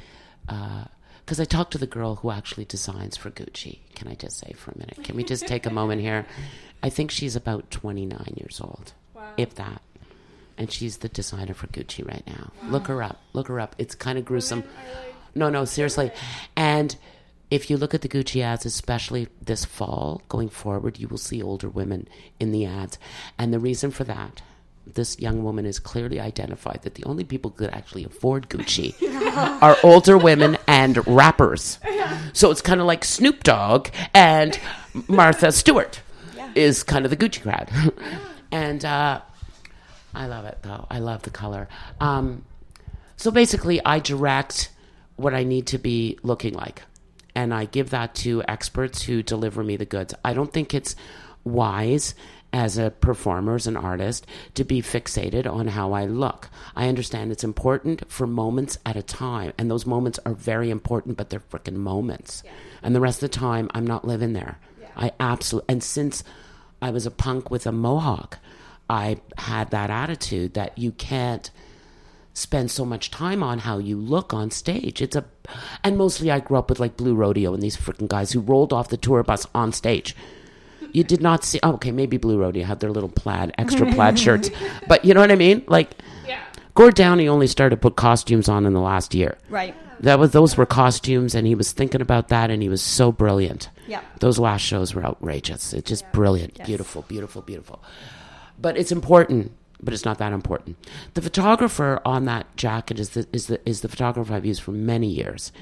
Because 1.25 1.39
I 1.41 1.45
talked 1.45 1.73
to 1.73 1.79
the 1.79 1.87
girl 1.87 2.17
who 2.17 2.31
actually 2.31 2.65
designs 2.65 3.17
for 3.17 3.31
Gucci. 3.31 3.79
Can 3.95 4.09
I 4.09 4.15
just 4.15 4.39
say 4.39 4.53
for 4.57 4.73
a 4.73 4.79
minute? 4.79 5.05
Can 5.05 5.17
we 5.17 5.25
just 5.25 5.47
take 5.47 5.67
a 5.67 5.71
moment 5.81 6.01
here? 6.01 6.27
I 6.83 6.91
think 6.91 7.11
she's 7.11 7.37
about 7.37 7.71
29 7.71 8.35
years 8.37 8.61
old, 8.61 8.93
if 9.37 9.55
that. 9.55 9.83
And 10.59 10.71
she's 10.71 10.99
the 10.99 11.09
designer 11.09 11.55
for 11.55 11.69
Gucci 11.69 12.07
right 12.07 12.27
now. 12.27 12.53
Look 12.69 12.89
her 12.89 13.03
up. 13.03 13.21
Look 13.33 13.49
her 13.49 13.61
up. 13.61 13.75
It's 13.79 13.95
kind 13.95 14.19
of 14.19 14.25
gruesome. 14.25 14.65
No, 15.35 15.49
no, 15.49 15.65
seriously. 15.65 16.11
And 16.57 16.95
if 17.51 17.71
you 17.71 17.77
look 17.77 17.95
at 17.95 18.03
the 18.03 18.09
Gucci 18.09 18.43
ads, 18.43 18.67
especially 18.67 19.29
this 19.41 19.65
fall 19.65 20.23
going 20.29 20.49
forward, 20.49 20.99
you 20.99 21.07
will 21.09 21.19
see 21.19 21.43
older 21.43 21.69
women 21.69 22.09
in 22.41 22.51
the 22.51 22.67
ads. 22.67 22.99
And 23.39 23.53
the 23.53 23.59
reason 23.59 23.91
for 23.91 24.05
that, 24.05 24.43
this 24.95 25.19
young 25.19 25.43
woman 25.43 25.67
is 25.67 25.79
clearly 25.79 26.21
identified 26.21 26.81
that 26.83 26.95
the 26.95 27.05
only 27.05 27.25
people 27.25 27.51
who 27.51 27.59
could 27.59 27.75
actually 27.75 28.05
afford 28.05 28.49
Gucci 28.49 28.95
are 29.63 29.77
older 29.83 30.19
women 30.19 30.59
and 30.67 31.07
rappers. 31.07 31.79
So 32.33 32.51
it's 32.51 32.63
kind 32.63 32.81
of 32.81 32.87
like 32.87 33.05
Snoop 33.05 33.45
Dogg 33.45 33.89
and 34.15 34.59
Martha 35.09 35.53
Stewart 35.53 36.01
is 36.55 36.83
kind 36.83 37.05
of 37.05 37.11
the 37.11 37.17
Gucci 37.17 37.43
crowd. 37.43 37.71
and 38.53 38.85
uh, 38.85 39.21
I 40.15 40.27
love 40.27 40.45
it, 40.45 40.59
though. 40.63 40.87
I 40.91 40.99
love 40.99 41.23
the 41.23 41.31
color. 41.31 41.69
Um, 42.01 42.45
so 43.17 43.31
basically, 43.31 43.81
I 43.85 43.99
direct 43.99 44.71
what 45.17 45.35
I 45.35 45.45
need 45.45 45.67
to 45.69 45.79
be 45.79 46.19
looking 46.23 46.55
like, 46.55 46.83
and 47.35 47.55
I 47.55 47.65
give 47.65 47.91
that 47.91 48.15
to 48.17 48.43
experts 48.49 49.03
who 49.03 49.23
deliver 49.23 49.63
me 49.63 49.77
the 49.77 49.85
goods. 49.85 50.15
I 50.25 50.35
don't 50.35 50.53
think 50.53 50.75
it's 50.75 50.97
wise 51.45 52.15
as 52.53 52.77
a 52.77 52.91
performer, 52.91 53.55
as 53.55 53.67
an 53.67 53.77
artist, 53.77 54.27
to 54.55 54.65
be 54.65 54.83
fixated 54.83 55.51
on 55.51 55.69
how 55.69 55.93
I 55.93 56.05
look. 56.05 56.51
I 56.77 56.89
understand 56.89 57.33
it's 57.33 57.45
important 57.45 58.11
for 58.11 58.27
moments 58.27 58.79
at 58.85 58.97
a 58.97 59.03
time, 59.03 59.53
and 59.57 59.71
those 59.71 59.87
moments 59.87 60.19
are 60.27 60.35
very 60.35 60.71
important, 60.71 61.17
but 61.17 61.31
they're 61.31 61.41
freaking 61.41 61.77
moments. 61.77 62.43
And 62.83 62.95
the 62.95 63.01
rest 63.01 63.23
of 63.23 63.31
the 63.31 63.39
time, 63.39 63.71
I'm 63.73 63.87
not 63.87 64.07
living 64.07 64.35
there. 64.35 64.59
I 64.97 65.13
absolutely, 65.19 65.73
and 65.73 65.83
since 65.83 66.23
I 66.83 66.91
was 66.91 67.07
a 67.07 67.11
punk 67.11 67.51
with 67.51 67.67
a 67.67 67.73
mohawk, 67.73 68.39
I 68.91 69.21
had 69.39 69.71
that 69.71 69.89
attitude 69.89 70.53
that 70.55 70.77
you 70.77 70.93
can't 70.93 71.51
spend 72.35 72.71
so 72.71 72.85
much 72.85 73.11
time 73.11 73.43
on 73.43 73.61
how 73.61 73.79
you 73.79 73.97
look 73.97 74.35
on 74.35 74.51
stage. 74.51 75.01
It's 75.01 75.17
a, 75.17 75.25
and 75.85 75.97
mostly 75.97 76.31
I 76.31 76.41
grew 76.41 76.59
up 76.59 76.69
with 76.69 76.81
like 76.81 76.97
Blue 76.97 77.15
Rodeo 77.15 77.55
and 77.55 77.63
these 77.63 77.77
freaking 77.77 78.09
guys 78.09 78.33
who 78.33 78.41
rolled 78.41 78.73
off 78.73 78.89
the 78.89 78.97
tour 78.97 79.23
bus 79.23 79.47
on 79.55 79.73
stage. 79.73 80.15
You 80.93 81.05
did 81.05 81.21
not 81.21 81.45
see. 81.45 81.59
Oh, 81.63 81.75
okay, 81.75 81.91
maybe 81.91 82.17
Blue 82.17 82.39
Rodeo 82.39 82.65
had 82.65 82.81
their 82.81 82.91
little 82.91 83.09
plaid, 83.09 83.53
extra 83.59 83.91
plaid 83.93 84.19
shirts, 84.19 84.51
but 84.87 85.05
you 85.05 85.15
know 85.15 85.21
what 85.21 85.33
I 85.33 85.37
mean. 85.37 85.65
Like, 85.67 85.91
Gord 86.75 86.95
Downie 86.95 87.29
only 87.29 87.47
started 87.47 87.77
to 87.77 87.81
put 87.81 87.97
costumes 87.97 88.49
on 88.49 88.65
in 88.65 88.73
the 88.73 88.81
last 88.81 89.15
year. 89.15 89.37
Right. 89.51 89.75
That 90.01 90.19
was 90.19 90.33
those 90.33 90.57
were 90.57 90.67
costumes, 90.67 91.35
and 91.35 91.47
he 91.47 91.55
was 91.55 91.73
thinking 91.73 92.01
about 92.01 92.29
that, 92.29 92.51
and 92.51 92.63
he 92.63 92.69
was 92.69 92.83
so 92.83 93.13
brilliant. 93.13 93.69
Yeah. 93.87 94.01
Those 94.21 94.39
last 94.39 94.63
shows 94.63 94.95
were 94.95 95.05
outrageous. 95.05 95.73
It's 95.73 95.89
just 95.89 96.11
brilliant, 96.13 96.65
beautiful, 96.65 97.03
beautiful, 97.03 97.43
beautiful. 97.43 97.83
But 98.59 98.77
it's 98.77 98.91
important, 98.91 99.53
but 99.83 99.95
it's 99.95 100.05
not 100.05 100.19
that 100.19 100.33
important. 100.33 100.77
The 101.15 101.23
photographer 101.23 102.01
on 102.05 102.25
that 102.25 102.57
jacket 102.57 102.99
is 102.99 103.11
the 103.11 103.27
is 103.33 103.47
the 103.47 103.61
is 103.69 103.83
the 103.83 103.89
photographer 103.89 104.35
I've 104.35 104.47
used 104.47 104.63
for 104.63 104.73
many 104.73 105.09
years, 105.09 105.53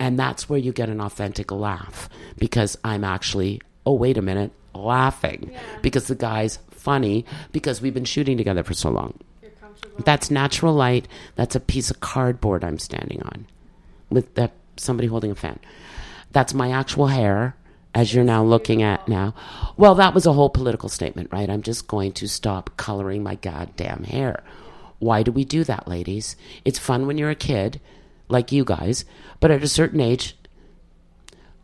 and 0.00 0.18
that's 0.18 0.48
where 0.48 0.58
you 0.58 0.72
get 0.72 0.88
an 0.88 1.00
authentic 1.00 1.52
laugh 1.52 2.08
because 2.38 2.76
I'm 2.82 3.04
actually 3.04 3.60
oh 3.86 3.94
wait 3.94 4.18
a 4.18 4.22
minute 4.22 4.52
laughing 4.74 5.50
because 5.80 6.06
the 6.06 6.14
guy's 6.14 6.58
funny 6.70 7.24
because 7.52 7.80
we've 7.80 7.94
been 7.94 8.04
shooting 8.04 8.36
together 8.36 8.62
for 8.62 8.74
so 8.74 8.90
long. 8.90 9.18
That's 10.04 10.30
natural 10.30 10.74
light. 10.74 11.08
That's 11.36 11.54
a 11.54 11.60
piece 11.60 11.90
of 11.90 12.00
cardboard 12.00 12.62
I'm 12.62 12.78
standing 12.78 13.22
on 13.22 13.46
with 14.10 14.34
that 14.34 14.52
somebody 14.76 15.08
holding 15.08 15.30
a 15.30 15.34
fan. 15.34 15.58
That's 16.32 16.52
my 16.52 16.70
actual 16.70 17.06
hair, 17.06 17.56
as 17.94 18.12
you're 18.12 18.24
now 18.24 18.44
looking 18.44 18.82
at 18.82 19.08
now. 19.08 19.34
Well, 19.76 19.94
that 19.94 20.12
was 20.12 20.26
a 20.26 20.32
whole 20.34 20.50
political 20.50 20.88
statement, 20.90 21.32
right? 21.32 21.48
I'm 21.48 21.62
just 21.62 21.88
going 21.88 22.12
to 22.12 22.28
stop 22.28 22.76
coloring 22.76 23.22
my 23.22 23.36
goddamn 23.36 24.04
hair. 24.04 24.42
Why 24.98 25.22
do 25.22 25.32
we 25.32 25.44
do 25.44 25.64
that, 25.64 25.88
ladies? 25.88 26.36
It's 26.64 26.78
fun 26.78 27.06
when 27.06 27.16
you're 27.16 27.30
a 27.30 27.34
kid, 27.34 27.80
like 28.28 28.52
you 28.52 28.64
guys, 28.64 29.04
but 29.40 29.50
at 29.50 29.62
a 29.62 29.68
certain 29.68 30.00
age, 30.00 30.36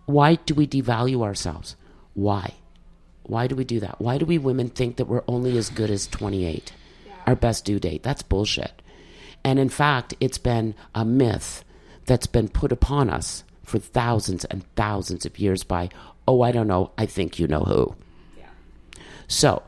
why 0.06 0.36
do 0.36 0.54
we 0.54 0.66
devalue 0.66 1.22
ourselves? 1.22 1.76
Why? 2.14 2.54
Why 3.24 3.46
do 3.46 3.54
we 3.54 3.64
do 3.64 3.80
that? 3.80 4.00
Why 4.00 4.18
do 4.18 4.26
we 4.26 4.38
women 4.38 4.68
think 4.68 4.96
that 4.96 5.06
we're 5.06 5.24
only 5.28 5.56
as 5.56 5.70
good 5.70 5.90
as 5.90 6.06
28, 6.06 6.72
our 7.26 7.36
best 7.36 7.64
due 7.64 7.78
date? 7.78 8.02
That's 8.02 8.22
bullshit. 8.22 8.82
And 9.44 9.58
in 9.58 9.68
fact, 9.68 10.14
it's 10.20 10.38
been 10.38 10.74
a 10.94 11.04
myth 11.04 11.64
that's 12.06 12.26
been 12.26 12.48
put 12.48 12.72
upon 12.72 13.10
us 13.10 13.44
for 13.64 13.78
thousands 13.78 14.44
and 14.46 14.64
thousands 14.74 15.24
of 15.24 15.38
years 15.38 15.62
by, 15.62 15.88
oh, 16.26 16.42
I 16.42 16.52
don't 16.52 16.66
know, 16.66 16.90
I 16.98 17.06
think 17.06 17.38
you 17.38 17.46
know 17.46 17.60
who. 17.60 17.94
Yeah. 18.36 18.46
So, 19.28 19.62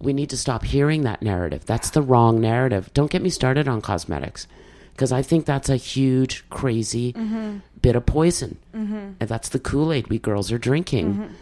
we 0.00 0.12
need 0.12 0.30
to 0.30 0.36
stop 0.36 0.64
hearing 0.64 1.02
that 1.02 1.22
narrative. 1.22 1.66
That's 1.66 1.90
the 1.90 2.02
wrong 2.02 2.40
narrative. 2.40 2.90
Don't 2.94 3.10
get 3.10 3.22
me 3.22 3.30
started 3.30 3.66
on 3.68 3.80
cosmetics 3.80 4.46
because 4.92 5.12
I 5.12 5.22
think 5.22 5.44
that's 5.44 5.68
a 5.68 5.76
huge, 5.76 6.48
crazy 6.50 7.12
mm-hmm. 7.12 7.58
bit 7.82 7.96
of 7.96 8.06
poison. 8.06 8.58
Mm-hmm. 8.74 9.12
And 9.20 9.28
that's 9.28 9.48
the 9.48 9.58
Kool 9.58 9.92
Aid 9.92 10.08
we 10.08 10.18
girls 10.18 10.52
are 10.52 10.58
drinking. 10.58 11.14
Mm-hmm. 11.14 11.34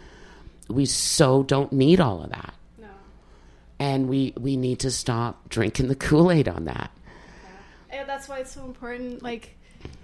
We 0.69 0.85
so 0.85 1.43
don't 1.43 1.71
need 1.71 1.99
all 1.99 2.23
of 2.23 2.29
that. 2.31 2.53
And 3.79 4.09
we, 4.09 4.33
we 4.39 4.57
need 4.57 4.79
to 4.79 4.91
stop 4.91 5.49
drinking 5.49 5.87
the 5.87 5.95
Kool 5.95 6.31
Aid 6.31 6.47
on 6.47 6.65
that. 6.65 6.89
And 7.91 8.09
that's 8.09 8.27
why 8.27 8.39
it's 8.39 8.51
so 8.51 8.65
important, 8.65 9.21
like 9.21 9.55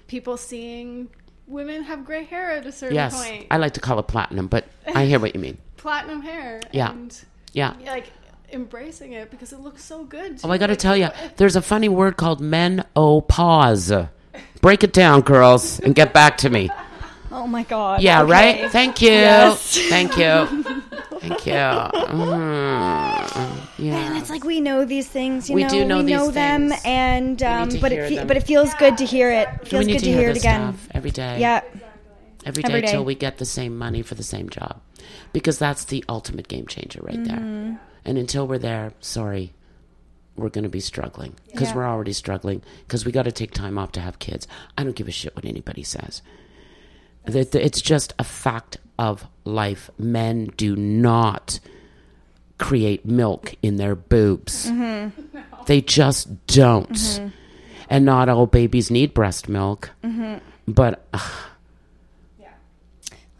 people 0.07 0.37
seeing 0.37 1.09
women 1.47 1.83
have 1.83 2.05
gray 2.05 2.23
hair 2.23 2.51
at 2.51 2.65
a 2.67 2.71
certain 2.71 2.95
Yes, 2.95 3.15
point, 3.21 3.47
I 3.49 3.57
like 3.57 3.73
to 3.73 3.79
call 3.79 3.97
it 3.99 4.03
platinum, 4.07 4.47
but 4.47 4.67
I 4.93 5.05
hear 5.05 5.19
what 5.19 5.33
you 5.33 5.41
mean. 5.41 5.57
platinum 5.77 6.21
hair. 6.21 6.61
Yeah. 6.71 6.91
and 6.91 7.25
Yeah. 7.53 7.73
like 7.85 8.11
embracing 8.51 9.13
it 9.13 9.31
because 9.31 9.51
it 9.53 9.59
looks 9.59 9.83
so 9.83 10.03
good. 10.03 10.39
Oh, 10.43 10.51
I 10.51 10.59
got 10.59 10.67
to 10.67 10.75
tell 10.75 10.95
you, 10.95 11.09
there's 11.37 11.55
a 11.55 11.61
funny 11.61 11.89
word 11.89 12.15
called 12.15 12.39
menopause. 12.41 13.91
Break 14.61 14.83
it 14.83 14.93
down, 14.93 15.21
girls, 15.21 15.79
and 15.79 15.95
get 15.95 16.13
back 16.13 16.37
to 16.37 16.49
me. 16.49 16.69
Oh 17.35 17.47
my 17.47 17.63
god. 17.63 18.01
Yeah, 18.01 18.21
Okay. 18.21 18.31
right? 18.31 18.71
Thank 18.71 19.01
you. 19.01 19.09
Yes. 19.09 19.75
Thank 19.89 20.17
you. 20.17 20.63
Thank 21.19 21.45
you. 21.47 21.53
Mm, 21.53 23.67
yeah. 23.79 23.95
And 24.07 24.17
it's 24.17 24.29
like 24.29 24.43
we 24.43 24.61
know 24.61 24.85
these 24.85 25.07
things, 25.07 25.49
you 25.49 25.55
We 25.55 25.63
know, 25.63 25.69
do 25.69 25.85
know 25.85 25.97
we 26.03 26.11
know 26.11 26.25
these 26.25 26.33
them, 26.35 26.69
things. 26.69 26.81
and 26.85 27.41
um, 27.43 27.69
but 27.81 27.91
it 27.91 28.07
fe- 28.09 28.15
them. 28.17 28.27
but 28.27 28.37
it 28.37 28.43
feels 28.43 28.73
good 28.75 28.97
to 28.99 29.05
hear 29.05 29.31
it. 29.31 29.47
we 29.63 29.69
Feels 29.69 29.85
need 29.87 29.93
good 29.93 29.99
to 29.99 30.05
to 30.05 30.11
hear, 30.11 30.19
hear 30.21 30.29
it 30.29 30.37
again. 30.37 30.77
every 30.91 31.11
day. 31.11 31.39
Yeah, 31.39 31.61
Every 32.45 32.61
day, 32.61 32.69
Every 32.69 32.81
day. 32.81 32.91
till 32.91 33.05
we 33.05 33.15
get 33.15 33.37
the 33.37 33.45
same 33.45 33.77
money 33.77 34.01
for 34.01 34.15
the 34.15 34.23
same 34.23 34.49
job. 34.49 34.81
Because 35.31 35.57
that's 35.57 35.85
the 35.85 36.03
ultimate 36.09 36.47
game 36.49 36.67
changer 36.67 36.99
right 37.01 37.15
Mm-hmm. 37.17 37.25
there. 37.69 37.79
And 38.05 38.17
until 38.17 38.45
we're 38.47 38.57
there, 38.59 38.91
sorry, 38.99 39.53
we're 40.35 40.49
going 40.49 40.65
to 40.65 40.69
be 40.69 40.81
struggling. 40.81 41.35
Because 41.51 41.69
Yeah. 41.69 41.75
we're 41.77 41.87
already 41.87 42.11
struggling. 42.11 42.61
Because 42.85 43.05
we 43.05 43.13
got 43.13 43.23
to 43.23 43.31
take 43.31 43.51
time 43.53 43.77
off 43.77 43.93
to 43.93 44.01
have 44.01 44.19
kids. 44.19 44.45
I 44.77 44.83
don't 44.83 44.95
give 44.95 45.07
a 45.07 45.11
shit 45.11 45.33
what 45.37 45.45
anybody 45.45 45.83
says. 45.83 46.21
That 47.25 47.55
It's 47.55 47.81
just 47.81 48.13
a 48.19 48.23
fact 48.23 48.77
of 48.99 49.27
life. 49.45 49.89
Men 49.97 50.51
do 50.57 50.75
not 50.75 51.59
create 52.57 53.05
milk 53.05 53.55
in 53.61 53.77
their 53.77 53.95
boobs. 53.95 54.69
Mm-hmm. 54.69 55.37
They 55.65 55.79
just 55.79 56.45
don't. 56.45 57.31
And 57.89 58.03
not 58.03 58.27
all 58.27 58.47
babies 58.47 58.91
need 58.91 59.13
breast 59.13 59.47
milk. 59.47 59.91
Mm-hmm. 60.03 60.39
But 60.67 61.05
ugh, 61.13 61.31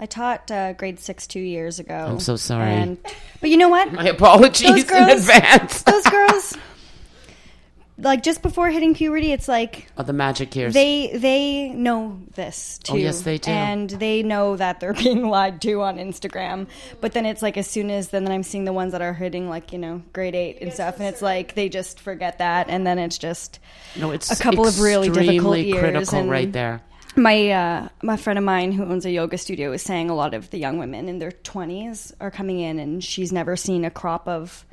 I 0.03 0.05
taught 0.05 0.51
uh, 0.51 0.73
grade 0.73 0.99
six 0.99 1.27
two 1.27 1.39
years 1.39 1.79
ago. 1.79 1.95
I'm 1.95 2.19
so 2.19 2.35
sorry. 2.35 2.73
And, 2.73 2.97
but 3.39 3.49
you 3.49 3.55
know 3.55 3.69
what? 3.69 3.93
my 3.93 4.09
apologies 4.09 4.85
Those 4.85 4.91
in 4.91 5.09
advance. 5.17 5.83
Those 5.83 6.03
girls, 6.03 6.57
like 8.03 8.23
just 8.23 8.41
before 8.41 8.69
hitting 8.69 8.93
puberty, 8.93 9.31
it's 9.31 9.47
like 9.47 9.87
oh, 9.97 10.03
the 10.03 10.13
magic 10.13 10.55
years. 10.55 10.73
they 10.73 11.11
they 11.15 11.69
know 11.69 12.19
this 12.35 12.79
too. 12.83 12.93
Oh, 12.93 12.95
yes, 12.97 13.21
they 13.21 13.37
do. 13.37 13.51
and 13.51 13.89
they 13.89 14.23
know 14.23 14.55
that 14.57 14.79
they're 14.79 14.93
being 15.05 15.27
lied 15.27 15.61
to 15.61 15.81
on 15.81 15.97
Instagram. 15.97 16.67
But 17.01 17.13
then 17.13 17.25
it's 17.25 17.41
like 17.41 17.57
as 17.57 17.67
soon 17.67 17.89
as 17.89 18.09
then 18.09 18.27
I'm 18.27 18.43
seeing 18.43 18.65
the 18.65 18.73
ones 18.73 18.91
that 18.91 19.01
are 19.01 19.13
hitting 19.13 19.49
like 19.49 19.73
you 19.73 19.79
know 19.79 20.01
grade 20.13 20.35
eight 20.35 20.59
and 20.61 20.71
stuff, 20.73 20.97
and 20.99 21.07
it's 21.07 21.21
like 21.21 21.55
they 21.55 21.69
just 21.69 21.99
forget 21.99 22.37
that, 22.39 22.69
and 22.69 22.85
then 22.85 22.99
it's 22.99 23.17
just 23.17 23.59
no, 23.95 24.11
it's 24.11 24.31
a 24.31 24.41
couple 24.41 24.67
of 24.67 24.79
really 24.79 25.09
difficult 25.09 25.57
years 25.59 25.79
critical 25.79 26.19
and- 26.19 26.29
right 26.31 26.51
there. 26.51 26.81
my 27.15 27.51
uh, 27.51 27.87
my 28.01 28.17
friend 28.17 28.39
of 28.39 28.45
mine 28.45 28.71
who 28.71 28.83
owns 28.83 29.05
a 29.05 29.11
yoga 29.11 29.37
studio 29.37 29.71
is 29.71 29.81
saying 29.81 30.09
a 30.09 30.15
lot 30.15 30.33
of 30.33 30.49
the 30.49 30.57
young 30.57 30.79
women 30.79 31.07
in 31.07 31.19
their 31.19 31.31
20s 31.31 32.11
are 32.19 32.31
coming 32.31 32.59
in 32.59 32.79
and 32.79 33.03
she's 33.03 33.31
never 33.31 33.55
seen 33.55 33.85
a 33.85 33.91
crop 33.91 34.27
of 34.27 34.65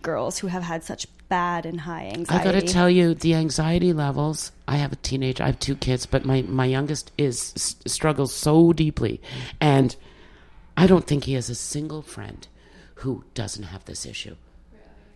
girls 0.00 0.38
who 0.38 0.46
have 0.46 0.62
had 0.62 0.84
such 0.84 1.06
bad 1.30 1.64
and 1.64 1.80
high 1.80 2.08
anxiety. 2.08 2.48
I 2.48 2.52
got 2.52 2.60
to 2.60 2.66
tell 2.66 2.90
you, 2.90 3.14
the 3.14 3.34
anxiety 3.34 3.94
levels. 3.94 4.52
I 4.68 4.76
have 4.76 4.92
a 4.92 4.96
teenager. 4.96 5.42
I 5.42 5.46
have 5.46 5.58
two 5.58 5.76
kids, 5.76 6.04
but 6.04 6.26
my 6.26 6.42
my 6.42 6.66
youngest 6.66 7.10
is 7.16 7.54
s- 7.56 7.76
struggles 7.86 8.34
so 8.34 8.74
deeply, 8.74 9.22
and 9.60 9.96
I 10.76 10.86
don't 10.86 11.06
think 11.06 11.24
he 11.24 11.32
has 11.34 11.48
a 11.48 11.54
single 11.54 12.02
friend 12.02 12.46
who 12.96 13.24
doesn't 13.32 13.64
have 13.64 13.86
this 13.86 14.04
issue. 14.04 14.36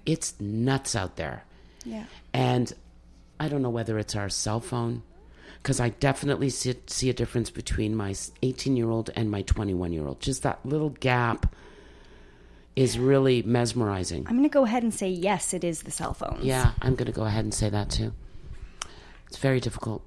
It's 0.06 0.34
nuts 0.40 0.96
out 0.96 1.16
there, 1.16 1.44
Yeah. 1.84 2.04
and 2.32 2.72
I 3.38 3.48
don't 3.48 3.60
know 3.62 3.70
whether 3.70 3.98
it's 3.98 4.14
our 4.16 4.28
cell 4.28 4.60
phone, 4.60 5.02
because 5.62 5.80
I 5.80 5.88
definitely 5.90 6.50
see, 6.50 6.74
see 6.86 7.10
a 7.10 7.14
difference 7.14 7.50
between 7.50 7.94
my 7.96 8.14
18 8.42 8.76
year 8.76 8.88
old 8.90 9.10
and 9.16 9.30
my 9.30 9.42
21 9.42 9.92
year 9.92 10.06
old. 10.06 10.20
Just 10.20 10.42
that 10.42 10.64
little 10.64 10.90
gap 10.90 11.54
is 12.76 12.98
really 12.98 13.42
mesmerizing. 13.42 14.26
I'm 14.26 14.36
going 14.36 14.48
to 14.48 14.52
go 14.52 14.64
ahead 14.64 14.82
and 14.82 14.92
say 14.92 15.08
yes, 15.08 15.54
it 15.54 15.62
is 15.64 15.82
the 15.82 15.90
cell 15.90 16.12
phones. 16.14 16.44
Yeah, 16.44 16.72
I'm 16.82 16.94
going 16.94 17.06
to 17.06 17.12
go 17.12 17.24
ahead 17.24 17.44
and 17.44 17.54
say 17.54 17.68
that 17.68 17.90
too. 17.90 18.12
It's 19.28 19.36
very 19.38 19.60
difficult. 19.60 20.02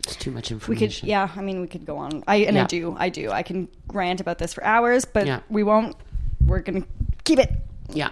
It's 0.00 0.16
too 0.16 0.30
much 0.30 0.50
information. 0.52 0.86
We 0.86 0.92
could, 1.00 1.02
yeah. 1.08 1.28
I 1.36 1.40
mean, 1.40 1.60
we 1.60 1.66
could 1.66 1.84
go 1.84 1.96
on. 1.96 2.22
I 2.28 2.36
and 2.36 2.58
I 2.58 2.64
do, 2.66 2.94
I 2.98 3.08
do. 3.08 3.30
I 3.30 3.42
can 3.42 3.68
rant 3.88 4.20
about 4.20 4.38
this 4.38 4.54
for 4.54 4.62
hours, 4.64 5.04
but 5.04 5.26
Yeah. 5.26 5.40
we 5.48 5.62
won't. 5.64 5.96
We're 6.44 6.60
gonna 6.60 6.84
keep 7.24 7.38
it. 7.40 7.50
Yeah. 7.92 8.10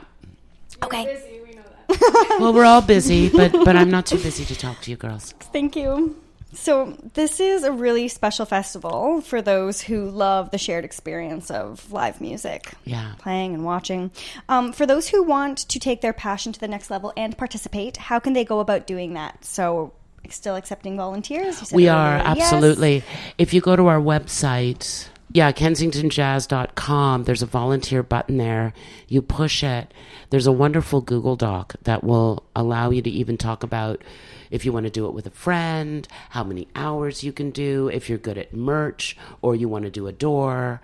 Okay. 0.82 1.04
Busy, 1.04 1.40
we 1.46 1.54
know 1.54 1.62
that. 1.62 2.36
Well, 2.40 2.52
we're 2.52 2.64
all 2.64 2.82
busy, 2.82 3.28
but 3.28 3.52
but 3.52 3.76
I'm 3.76 3.90
not 3.90 4.06
too 4.06 4.18
busy 4.18 4.44
to 4.44 4.56
talk 4.56 4.80
to 4.82 4.90
you 4.90 4.96
girls. 4.96 5.34
Thank 5.52 5.76
you. 5.76 6.16
So, 6.54 6.96
this 7.14 7.40
is 7.40 7.64
a 7.64 7.72
really 7.72 8.08
special 8.08 8.46
festival 8.46 9.20
for 9.20 9.42
those 9.42 9.80
who 9.80 10.08
love 10.10 10.50
the 10.50 10.58
shared 10.58 10.84
experience 10.84 11.50
of 11.50 11.90
live 11.92 12.20
music. 12.20 12.72
Yeah. 12.84 13.14
Playing 13.18 13.54
and 13.54 13.64
watching. 13.64 14.10
Um, 14.48 14.72
for 14.72 14.86
those 14.86 15.08
who 15.08 15.22
want 15.22 15.58
to 15.68 15.78
take 15.78 16.00
their 16.00 16.12
passion 16.12 16.52
to 16.52 16.60
the 16.60 16.68
next 16.68 16.90
level 16.90 17.12
and 17.16 17.36
participate, 17.36 17.96
how 17.96 18.18
can 18.18 18.32
they 18.32 18.44
go 18.44 18.60
about 18.60 18.86
doing 18.86 19.14
that? 19.14 19.44
So, 19.44 19.92
still 20.30 20.56
accepting 20.56 20.96
volunteers? 20.96 21.72
We 21.72 21.88
are 21.88 22.16
yes. 22.16 22.26
absolutely. 22.26 23.02
If 23.38 23.52
you 23.52 23.60
go 23.60 23.76
to 23.76 23.86
our 23.86 24.00
website, 24.00 25.08
yeah, 25.32 25.52
kensingtonjazz.com, 25.52 27.24
there's 27.24 27.42
a 27.42 27.46
volunteer 27.46 28.02
button 28.02 28.38
there. 28.38 28.72
You 29.08 29.20
push 29.22 29.64
it. 29.64 29.92
There's 30.30 30.46
a 30.46 30.52
wonderful 30.52 31.00
Google 31.00 31.36
Doc 31.36 31.74
that 31.82 32.04
will 32.04 32.44
allow 32.56 32.90
you 32.90 33.02
to 33.02 33.10
even 33.10 33.36
talk 33.36 33.62
about 33.62 34.02
if 34.50 34.64
you 34.64 34.72
want 34.72 34.84
to 34.84 34.90
do 34.90 35.06
it 35.06 35.14
with 35.14 35.26
a 35.26 35.30
friend, 35.30 36.06
how 36.30 36.44
many 36.44 36.68
hours 36.76 37.24
you 37.24 37.32
can 37.32 37.50
do, 37.50 37.88
if 37.88 38.08
you're 38.08 38.18
good 38.18 38.38
at 38.38 38.54
merch 38.54 39.16
or 39.42 39.56
you 39.56 39.68
want 39.68 39.84
to 39.84 39.90
do 39.90 40.06
a 40.06 40.12
door. 40.12 40.80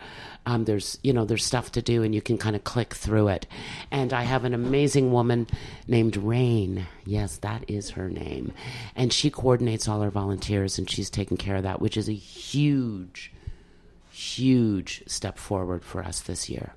Um, 0.47 0.65
there's 0.65 0.99
you 1.03 1.13
know 1.13 1.25
there's 1.25 1.45
stuff 1.45 1.71
to 1.73 1.83
do 1.83 2.03
and 2.03 2.15
you 2.15 2.23
can 2.23 2.39
kind 2.39 2.57
of 2.57 2.65
click 2.65 2.95
through 2.95 3.29
it. 3.29 3.47
And 3.91 4.13
I 4.13 4.23
have 4.23 4.45
an 4.45 4.55
amazing 4.55 5.13
woman 5.13 5.47
named 5.87 6.17
Rain. 6.17 6.87
Yes, 7.05 7.37
that 7.39 7.65
is 7.69 7.91
her 7.91 8.09
name, 8.09 8.53
and 8.97 9.13
she 9.13 9.31
coordinates 9.31 9.87
all 9.87 10.03
our 10.03 10.11
volunteers 10.11 10.79
and 10.79 10.91
she's 10.91 11.11
taking 11.11 11.37
care 11.37 11.57
of 11.57 11.63
that, 11.63 11.81
which 11.81 11.97
is 11.97 12.09
a 12.09 12.13
huge, 12.13 13.33
huge 14.11 15.05
step 15.07 15.39
forward 15.39 15.85
for 15.85 16.03
us 16.03 16.21
this 16.21 16.49
year 16.49 16.75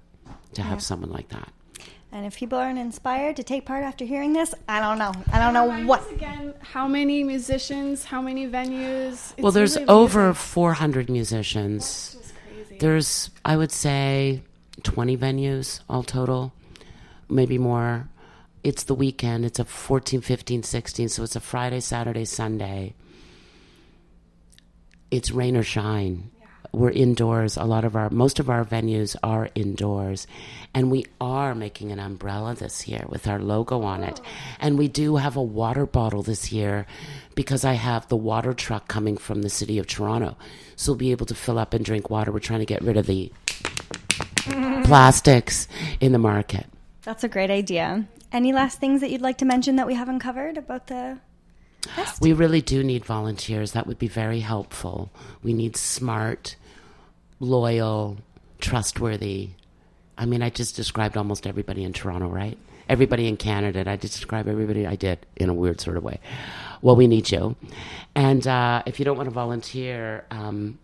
to 0.53 0.61
have 0.61 0.83
someone 0.83 1.11
like 1.11 1.29
that. 1.29 1.51
And 2.13 2.27
if 2.27 2.37
people 2.37 2.59
aren't 2.59 2.77
inspired 2.77 3.37
to 3.37 3.43
take 3.43 3.65
part 3.65 3.83
after 3.83 4.05
hearing 4.05 4.33
this, 4.33 4.53
I 4.69 4.79
don't 4.79 4.99
know. 4.99 5.11
I 5.31 5.39
don't 5.39 5.53
know 5.55 5.87
what. 5.87 6.09
again? 6.11 6.53
How 6.61 6.87
many 6.87 7.23
musicians? 7.23 8.03
How 8.03 8.21
many 8.21 8.47
venues? 8.47 9.33
well, 9.41 9.51
there's 9.51 9.75
really 9.75 9.87
over 9.87 10.31
400 10.35 11.09
musicians. 11.09 12.15
It's 12.19 12.31
crazy. 12.31 12.77
There's, 12.77 13.31
I 13.43 13.57
would 13.57 13.71
say, 13.71 14.43
20 14.83 15.17
venues 15.17 15.79
all 15.89 16.03
total, 16.03 16.53
maybe 17.29 17.57
more. 17.57 18.07
It's 18.63 18.83
the 18.83 18.93
weekend. 18.93 19.43
It's 19.43 19.57
a 19.57 19.65
14, 19.65 20.21
15, 20.21 20.61
16. 20.61 21.09
So 21.09 21.23
it's 21.23 21.35
a 21.35 21.39
Friday, 21.39 21.79
Saturday, 21.79 22.25
Sunday. 22.25 22.93
It's 25.09 25.31
rain 25.31 25.57
or 25.57 25.63
shine. 25.63 26.29
We're 26.73 26.89
indoors. 26.89 27.55
A 27.55 27.65
lot 27.65 27.85
of 27.85 27.95
our, 27.95 28.09
most 28.09 28.39
of 28.39 28.49
our 28.49 28.65
venues 28.65 29.15
are 29.21 29.49
indoors. 29.53 30.25
And 30.73 30.89
we 30.89 31.05
are 31.21 31.53
making 31.53 31.91
an 31.91 31.99
umbrella 31.99 32.55
this 32.55 32.87
year 32.87 33.05
with 33.07 33.27
our 33.27 33.39
logo 33.39 33.83
on 33.83 34.03
it. 34.03 34.19
And 34.59 34.77
we 34.77 34.87
do 34.87 35.17
have 35.17 35.35
a 35.35 35.41
water 35.41 35.85
bottle 35.85 36.23
this 36.23 36.51
year 36.51 36.87
because 37.35 37.63
I 37.63 37.73
have 37.73 38.07
the 38.07 38.17
water 38.17 38.53
truck 38.53 38.87
coming 38.87 39.17
from 39.17 39.43
the 39.43 39.49
city 39.49 39.77
of 39.77 39.85
Toronto. 39.85 40.35
So 40.75 40.91
we'll 40.91 40.97
be 40.97 41.11
able 41.11 41.27
to 41.27 41.35
fill 41.35 41.59
up 41.59 41.75
and 41.75 41.85
drink 41.85 42.09
water. 42.09 42.31
We're 42.31 42.39
trying 42.39 42.59
to 42.59 42.65
get 42.65 42.81
rid 42.81 42.97
of 42.97 43.05
the 43.05 43.31
plastics 44.83 45.67
in 45.99 46.11
the 46.11 46.17
market. 46.17 46.65
That's 47.03 47.23
a 47.23 47.29
great 47.29 47.51
idea. 47.51 48.07
Any 48.31 48.51
last 48.51 48.79
things 48.79 49.01
that 49.01 49.11
you'd 49.11 49.21
like 49.21 49.37
to 49.39 49.45
mention 49.45 49.75
that 49.75 49.85
we 49.85 49.93
haven't 49.93 50.19
covered 50.19 50.57
about 50.57 50.87
the 50.87 51.19
fest? 51.87 52.21
We 52.21 52.33
really 52.33 52.61
do 52.61 52.83
need 52.83 53.05
volunteers. 53.05 53.73
That 53.73 53.85
would 53.85 53.99
be 53.99 54.07
very 54.07 54.39
helpful. 54.39 55.11
We 55.43 55.53
need 55.53 55.77
smart, 55.77 56.55
loyal, 57.43 58.17
trustworthy. 58.59 59.51
I 60.17 60.25
mean, 60.25 60.41
I 60.41 60.49
just 60.49 60.75
described 60.75 61.17
almost 61.17 61.45
everybody 61.47 61.83
in 61.83 61.93
Toronto, 61.93 62.27
right? 62.27 62.57
Everybody 62.89 63.27
in 63.27 63.37
Canada. 63.37 63.83
I 63.89 63.97
just 63.97 64.13
described 64.13 64.47
everybody 64.47 64.85
I 64.85 64.95
did 64.95 65.25
in 65.35 65.49
a 65.49 65.53
weird 65.53 65.79
sort 65.81 65.97
of 65.97 66.03
way. 66.03 66.19
Well, 66.81 66.95
we 66.95 67.07
need 67.07 67.31
you. 67.31 67.55
And 68.13 68.45
uh, 68.45 68.83
if 68.85 68.99
you 68.99 69.05
don't 69.05 69.17
want 69.17 69.27
to 69.27 69.33
volunteer, 69.33 70.25
um, 70.31 70.79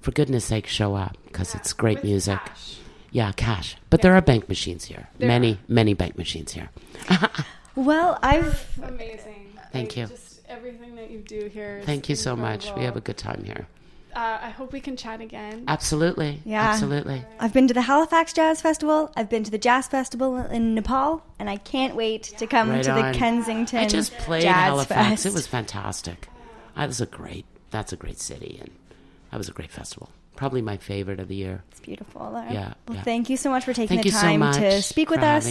for 0.00 0.10
goodness 0.12 0.44
sake, 0.44 0.66
show 0.66 0.94
up 0.94 1.16
because 1.24 1.54
it's 1.54 1.72
great 1.72 2.04
music. 2.04 2.38
cash. 2.44 2.78
Yeah, 3.10 3.32
cash. 3.32 3.76
But 3.90 4.02
there 4.02 4.14
are 4.14 4.20
bank 4.20 4.48
machines 4.48 4.84
here. 4.84 5.08
There 5.18 5.28
many, 5.28 5.58
many 5.68 5.94
bank 5.94 6.18
machines 6.18 6.52
here. 6.52 6.68
Well, 7.76 8.18
I've 8.22 8.78
Amazing. 8.82 9.58
Thank 9.72 9.88
Like, 9.90 9.96
you. 9.96 10.06
Just 10.06 10.42
everything 10.48 10.94
that 10.94 11.10
you 11.10 11.18
do 11.18 11.48
here. 11.52 11.78
Is 11.78 11.86
Thank 11.86 12.08
you 12.08 12.14
so 12.14 12.36
much. 12.36 12.72
We 12.76 12.84
have 12.84 12.96
a 12.96 13.00
good 13.00 13.16
time 13.16 13.42
here. 13.42 13.66
Uh, 14.14 14.38
I 14.42 14.50
hope 14.50 14.72
we 14.72 14.80
can 14.80 14.96
chat 14.96 15.20
again. 15.20 15.64
Absolutely. 15.66 16.40
Yeah. 16.44 16.62
Absolutely. 16.62 17.24
I've 17.40 17.52
been 17.52 17.66
to 17.68 17.74
the 17.74 17.82
Halifax 17.82 18.32
Jazz 18.32 18.62
Festival. 18.62 19.12
I've 19.16 19.28
been 19.28 19.42
to 19.44 19.50
the 19.50 19.58
Jazz 19.58 19.88
Festival 19.88 20.36
in 20.36 20.74
Nepal, 20.74 21.22
and 21.38 21.50
I 21.50 21.56
can't 21.56 21.96
wait 21.96 22.22
to 22.38 22.46
come 22.46 22.70
Right 22.70 22.82
to 22.84 22.92
the 22.92 23.06
on. 23.06 23.14
Kensington 23.14 23.80
I 23.80 23.88
just 23.88 24.12
played 24.18 24.42
Jazz 24.42 24.54
Halifax. 24.54 25.08
Fest. 25.10 25.26
It 25.26 25.32
was 25.32 25.46
fantastic. 25.46 26.28
That 26.76 26.86
was 26.86 27.00
a 27.00 27.06
great. 27.06 27.44
That's 27.70 27.92
a 27.92 27.96
great 27.96 28.20
city, 28.20 28.58
and 28.60 28.70
that 29.30 29.38
was 29.38 29.48
a 29.48 29.52
great 29.52 29.72
festival. 29.72 30.10
Probably 30.36 30.62
my 30.62 30.76
favorite 30.76 31.20
of 31.20 31.28
the 31.28 31.36
year. 31.36 31.62
It's 31.70 31.78
beautiful. 31.80 32.20
Laura. 32.22 32.52
Yeah, 32.52 32.74
Well, 32.88 32.96
yeah. 32.96 33.02
thank 33.02 33.30
you 33.30 33.36
so 33.36 33.50
much 33.50 33.64
for 33.64 33.72
taking 33.72 33.88
Thank 33.98 34.02
the 34.02 34.08
you 34.08 34.12
so 34.12 34.20
time 34.20 34.52
to 34.54 34.82
speak 34.82 35.08
with 35.10 35.20
us. 35.22 35.46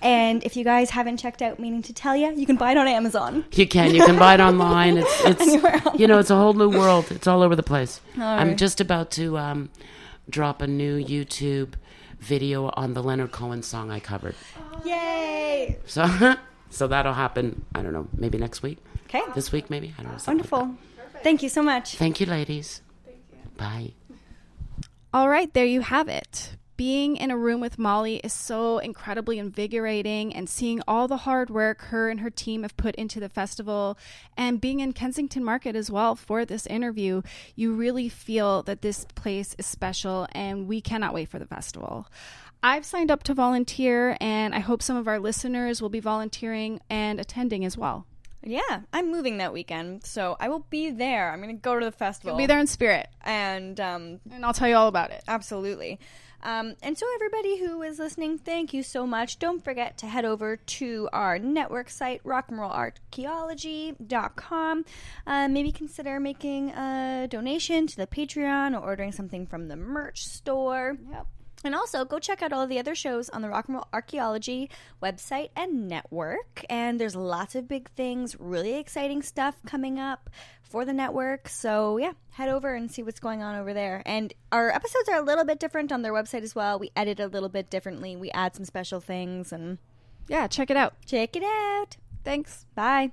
And 0.00 0.44
if 0.44 0.56
you 0.56 0.62
guys 0.64 0.90
haven't 0.90 1.16
checked 1.16 1.42
out 1.42 1.58
Meaning 1.58 1.82
to 1.82 1.92
Tell 1.92 2.14
You, 2.16 2.32
you 2.36 2.46
can 2.46 2.54
buy 2.56 2.70
it 2.72 2.76
on 2.78 2.86
Amazon. 2.86 3.44
You 3.52 3.66
can. 3.66 3.94
You 3.94 4.04
can 4.04 4.16
buy 4.16 4.34
it 4.34 4.40
online. 4.40 4.98
It's 4.98 5.24
Anywhere 5.40 5.74
it's 5.76 5.86
else. 5.86 5.98
you 5.98 6.06
know 6.06 6.18
it's 6.20 6.30
a 6.30 6.36
whole 6.36 6.54
new 6.54 6.68
world. 6.70 7.10
It's 7.10 7.26
all 7.26 7.42
over 7.42 7.56
the 7.56 7.62
place. 7.64 8.00
I'm 8.16 8.56
just 8.56 8.80
about 8.80 9.10
to 9.12 9.36
um, 9.38 9.70
drop 10.30 10.62
a 10.62 10.66
new 10.68 11.02
YouTube 11.04 11.74
video 12.20 12.70
on 12.74 12.94
the 12.94 13.02
Leonard 13.02 13.32
Cohen 13.32 13.62
song 13.62 13.90
I 13.90 13.98
covered. 14.00 14.34
Yay! 14.84 15.78
So 15.86 16.06
so 16.70 16.86
that'll 16.86 17.12
happen. 17.14 17.64
I 17.74 17.82
don't 17.82 17.92
know. 17.92 18.06
Maybe 18.16 18.38
next 18.38 18.62
week. 18.62 18.78
Okay. 19.06 19.22
This 19.34 19.50
week, 19.52 19.68
maybe. 19.70 19.94
I 19.98 20.02
don't 20.02 20.12
know. 20.12 20.18
something 20.18 20.42
like 20.44 20.52
Wonderful. 20.52 20.78
Thank 21.22 21.42
you 21.42 21.48
so 21.48 21.62
much. 21.62 21.96
Thank 21.96 22.20
you, 22.20 22.26
ladies. 22.26 22.82
Bye. 23.56 23.92
All 25.10 25.30
right, 25.30 25.52
there 25.54 25.64
you 25.64 25.80
have 25.80 26.06
it. 26.08 26.56
Being 26.76 27.16
in 27.16 27.30
a 27.30 27.38
room 27.38 27.62
with 27.62 27.78
Molly 27.78 28.16
is 28.16 28.34
so 28.34 28.76
incredibly 28.76 29.38
invigorating, 29.38 30.34
and 30.34 30.50
seeing 30.50 30.82
all 30.86 31.08
the 31.08 31.16
hard 31.16 31.48
work 31.48 31.80
her 31.84 32.10
and 32.10 32.20
her 32.20 32.28
team 32.28 32.60
have 32.60 32.76
put 32.76 32.94
into 32.96 33.18
the 33.18 33.30
festival, 33.30 33.96
and 34.36 34.60
being 34.60 34.80
in 34.80 34.92
Kensington 34.92 35.42
Market 35.42 35.74
as 35.74 35.90
well 35.90 36.14
for 36.14 36.44
this 36.44 36.66
interview, 36.66 37.22
you 37.56 37.72
really 37.72 38.10
feel 38.10 38.62
that 38.64 38.82
this 38.82 39.06
place 39.14 39.56
is 39.56 39.64
special, 39.64 40.28
and 40.32 40.68
we 40.68 40.82
cannot 40.82 41.14
wait 41.14 41.30
for 41.30 41.38
the 41.38 41.46
festival. 41.46 42.06
I've 42.62 42.84
signed 42.84 43.10
up 43.10 43.22
to 43.24 43.34
volunteer, 43.34 44.18
and 44.20 44.54
I 44.54 44.58
hope 44.58 44.82
some 44.82 44.98
of 44.98 45.08
our 45.08 45.18
listeners 45.18 45.80
will 45.80 45.88
be 45.88 46.00
volunteering 46.00 46.80
and 46.90 47.18
attending 47.18 47.64
as 47.64 47.78
well. 47.78 48.04
Yeah, 48.42 48.80
I'm 48.92 49.10
moving 49.10 49.38
that 49.38 49.52
weekend, 49.52 50.04
so 50.04 50.36
I 50.38 50.48
will 50.48 50.64
be 50.70 50.90
there. 50.90 51.32
I'm 51.32 51.42
going 51.42 51.56
to 51.56 51.60
go 51.60 51.76
to 51.78 51.84
the 51.84 51.92
festival. 51.92 52.32
You'll 52.32 52.38
Be 52.38 52.46
there 52.46 52.60
in 52.60 52.66
spirit, 52.66 53.08
And 53.24 53.78
um, 53.80 54.20
and 54.30 54.44
I'll 54.44 54.54
tell 54.54 54.68
you 54.68 54.76
all 54.76 54.88
about 54.88 55.10
it. 55.10 55.22
Absolutely. 55.26 55.98
Um, 56.42 56.74
and 56.82 56.96
so, 56.96 57.04
everybody 57.16 57.58
who 57.58 57.82
is 57.82 57.98
listening, 57.98 58.38
thank 58.38 58.72
you 58.72 58.84
so 58.84 59.04
much. 59.06 59.40
Don't 59.40 59.62
forget 59.62 59.98
to 59.98 60.06
head 60.06 60.24
over 60.24 60.56
to 60.56 61.08
our 61.12 61.38
network 61.40 61.90
site, 61.90 62.22
rockandrollarchaeology.com. 62.22 64.84
Uh, 65.26 65.48
maybe 65.48 65.72
consider 65.72 66.20
making 66.20 66.70
a 66.70 67.26
donation 67.28 67.88
to 67.88 67.96
the 67.96 68.06
Patreon 68.06 68.74
or 68.74 68.78
ordering 68.84 69.10
something 69.10 69.46
from 69.46 69.66
the 69.66 69.74
merch 69.74 70.26
store. 70.26 70.96
Yep. 71.10 71.26
And 71.64 71.74
also, 71.74 72.04
go 72.04 72.18
check 72.18 72.40
out 72.42 72.52
all 72.52 72.66
the 72.66 72.78
other 72.78 72.94
shows 72.94 73.28
on 73.30 73.42
the 73.42 73.48
Rock 73.48 73.66
and 73.66 73.74
Roll 73.74 73.88
Archaeology 73.92 74.70
website 75.02 75.50
and 75.56 75.88
network. 75.88 76.64
And 76.70 77.00
there's 77.00 77.16
lots 77.16 77.54
of 77.56 77.66
big 77.66 77.90
things, 77.90 78.36
really 78.38 78.74
exciting 78.74 79.22
stuff 79.22 79.56
coming 79.66 79.98
up 79.98 80.30
for 80.62 80.84
the 80.84 80.92
network. 80.92 81.48
So, 81.48 81.96
yeah, 81.96 82.12
head 82.30 82.48
over 82.48 82.74
and 82.74 82.90
see 82.90 83.02
what's 83.02 83.18
going 83.18 83.42
on 83.42 83.56
over 83.56 83.72
there. 83.74 84.02
And 84.06 84.32
our 84.52 84.70
episodes 84.70 85.08
are 85.08 85.16
a 85.18 85.22
little 85.22 85.44
bit 85.44 85.58
different 85.58 85.90
on 85.90 86.02
their 86.02 86.12
website 86.12 86.42
as 86.42 86.54
well. 86.54 86.78
We 86.78 86.90
edit 86.94 87.18
a 87.18 87.26
little 87.26 87.48
bit 87.48 87.70
differently, 87.70 88.14
we 88.16 88.30
add 88.30 88.54
some 88.54 88.64
special 88.64 89.00
things, 89.00 89.52
and 89.52 89.78
Yeah, 90.28 90.46
check 90.46 90.70
it 90.70 90.76
out. 90.76 90.94
Check 91.06 91.34
it 91.36 91.42
out. 91.42 91.96
Thanks. 92.22 92.66
Bye. 92.74 93.12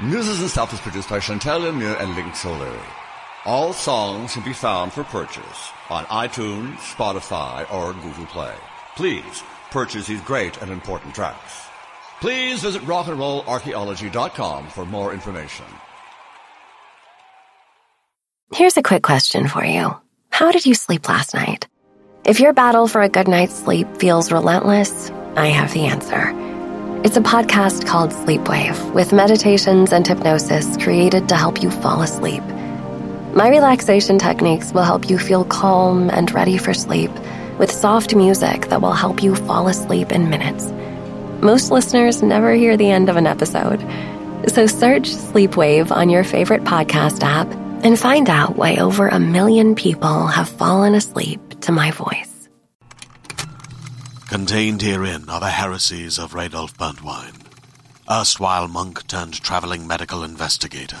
Muses 0.00 0.40
and 0.40 0.50
Stuff 0.50 0.72
is 0.72 0.80
produced 0.80 1.10
by 1.10 1.18
Chantal 1.18 1.60
Lemieux 1.60 2.00
and 2.00 2.14
Link 2.16 2.34
Solar. 2.34 3.01
All 3.44 3.72
songs 3.72 4.34
can 4.34 4.44
be 4.44 4.52
found 4.52 4.92
for 4.92 5.02
purchase 5.02 5.70
on 5.90 6.04
iTunes, 6.04 6.76
Spotify, 6.76 7.70
or 7.74 7.92
Google 7.94 8.26
Play. 8.26 8.54
Please 8.94 9.42
purchase 9.72 10.06
these 10.06 10.20
great 10.20 10.62
and 10.62 10.70
important 10.70 11.12
tracks. 11.12 11.66
Please 12.20 12.62
visit 12.62 12.82
rockandrollarchaeology.com 12.82 14.68
for 14.68 14.84
more 14.86 15.12
information. 15.12 15.64
Here's 18.54 18.76
a 18.76 18.82
quick 18.82 19.02
question 19.02 19.48
for 19.48 19.64
you. 19.64 19.96
How 20.30 20.52
did 20.52 20.64
you 20.64 20.74
sleep 20.74 21.08
last 21.08 21.34
night? 21.34 21.66
If 22.24 22.38
your 22.38 22.52
battle 22.52 22.86
for 22.86 23.02
a 23.02 23.08
good 23.08 23.26
night's 23.26 23.56
sleep 23.56 23.96
feels 23.96 24.30
relentless, 24.30 25.10
I 25.34 25.48
have 25.48 25.72
the 25.72 25.86
answer. 25.86 26.30
It's 27.04 27.16
a 27.16 27.22
podcast 27.22 27.86
called 27.86 28.12
Sleepwave 28.12 28.94
with 28.94 29.12
meditations 29.12 29.92
and 29.92 30.06
hypnosis 30.06 30.76
created 30.76 31.28
to 31.30 31.34
help 31.34 31.60
you 31.60 31.72
fall 31.72 32.02
asleep. 32.02 32.44
My 33.34 33.48
relaxation 33.48 34.18
techniques 34.18 34.72
will 34.72 34.82
help 34.82 35.08
you 35.08 35.18
feel 35.18 35.46
calm 35.46 36.10
and 36.10 36.30
ready 36.32 36.58
for 36.58 36.74
sleep 36.74 37.10
with 37.58 37.72
soft 37.72 38.14
music 38.14 38.66
that 38.68 38.82
will 38.82 38.92
help 38.92 39.22
you 39.22 39.34
fall 39.34 39.68
asleep 39.68 40.12
in 40.12 40.28
minutes. 40.28 40.70
Most 41.42 41.70
listeners 41.70 42.22
never 42.22 42.52
hear 42.52 42.76
the 42.76 42.90
end 42.90 43.08
of 43.08 43.16
an 43.16 43.26
episode. 43.26 43.80
So 44.48 44.66
search 44.66 45.08
Sleepwave 45.08 45.90
on 45.90 46.10
your 46.10 46.24
favorite 46.24 46.64
podcast 46.64 47.22
app 47.22 47.50
and 47.82 47.98
find 47.98 48.28
out 48.28 48.56
why 48.56 48.76
over 48.76 49.08
a 49.08 49.18
million 49.18 49.76
people 49.76 50.26
have 50.26 50.48
fallen 50.50 50.94
asleep 50.94 51.40
to 51.62 51.72
my 51.72 51.90
voice. 51.90 52.50
Contained 54.28 54.82
herein 54.82 55.30
are 55.30 55.40
the 55.40 55.48
heresies 55.48 56.18
of 56.18 56.34
Radolf 56.34 56.76
Burntwine, 56.76 57.46
erstwhile 58.10 58.68
monk 58.68 59.06
turned 59.06 59.40
traveling 59.40 59.86
medical 59.86 60.22
investigator. 60.22 61.00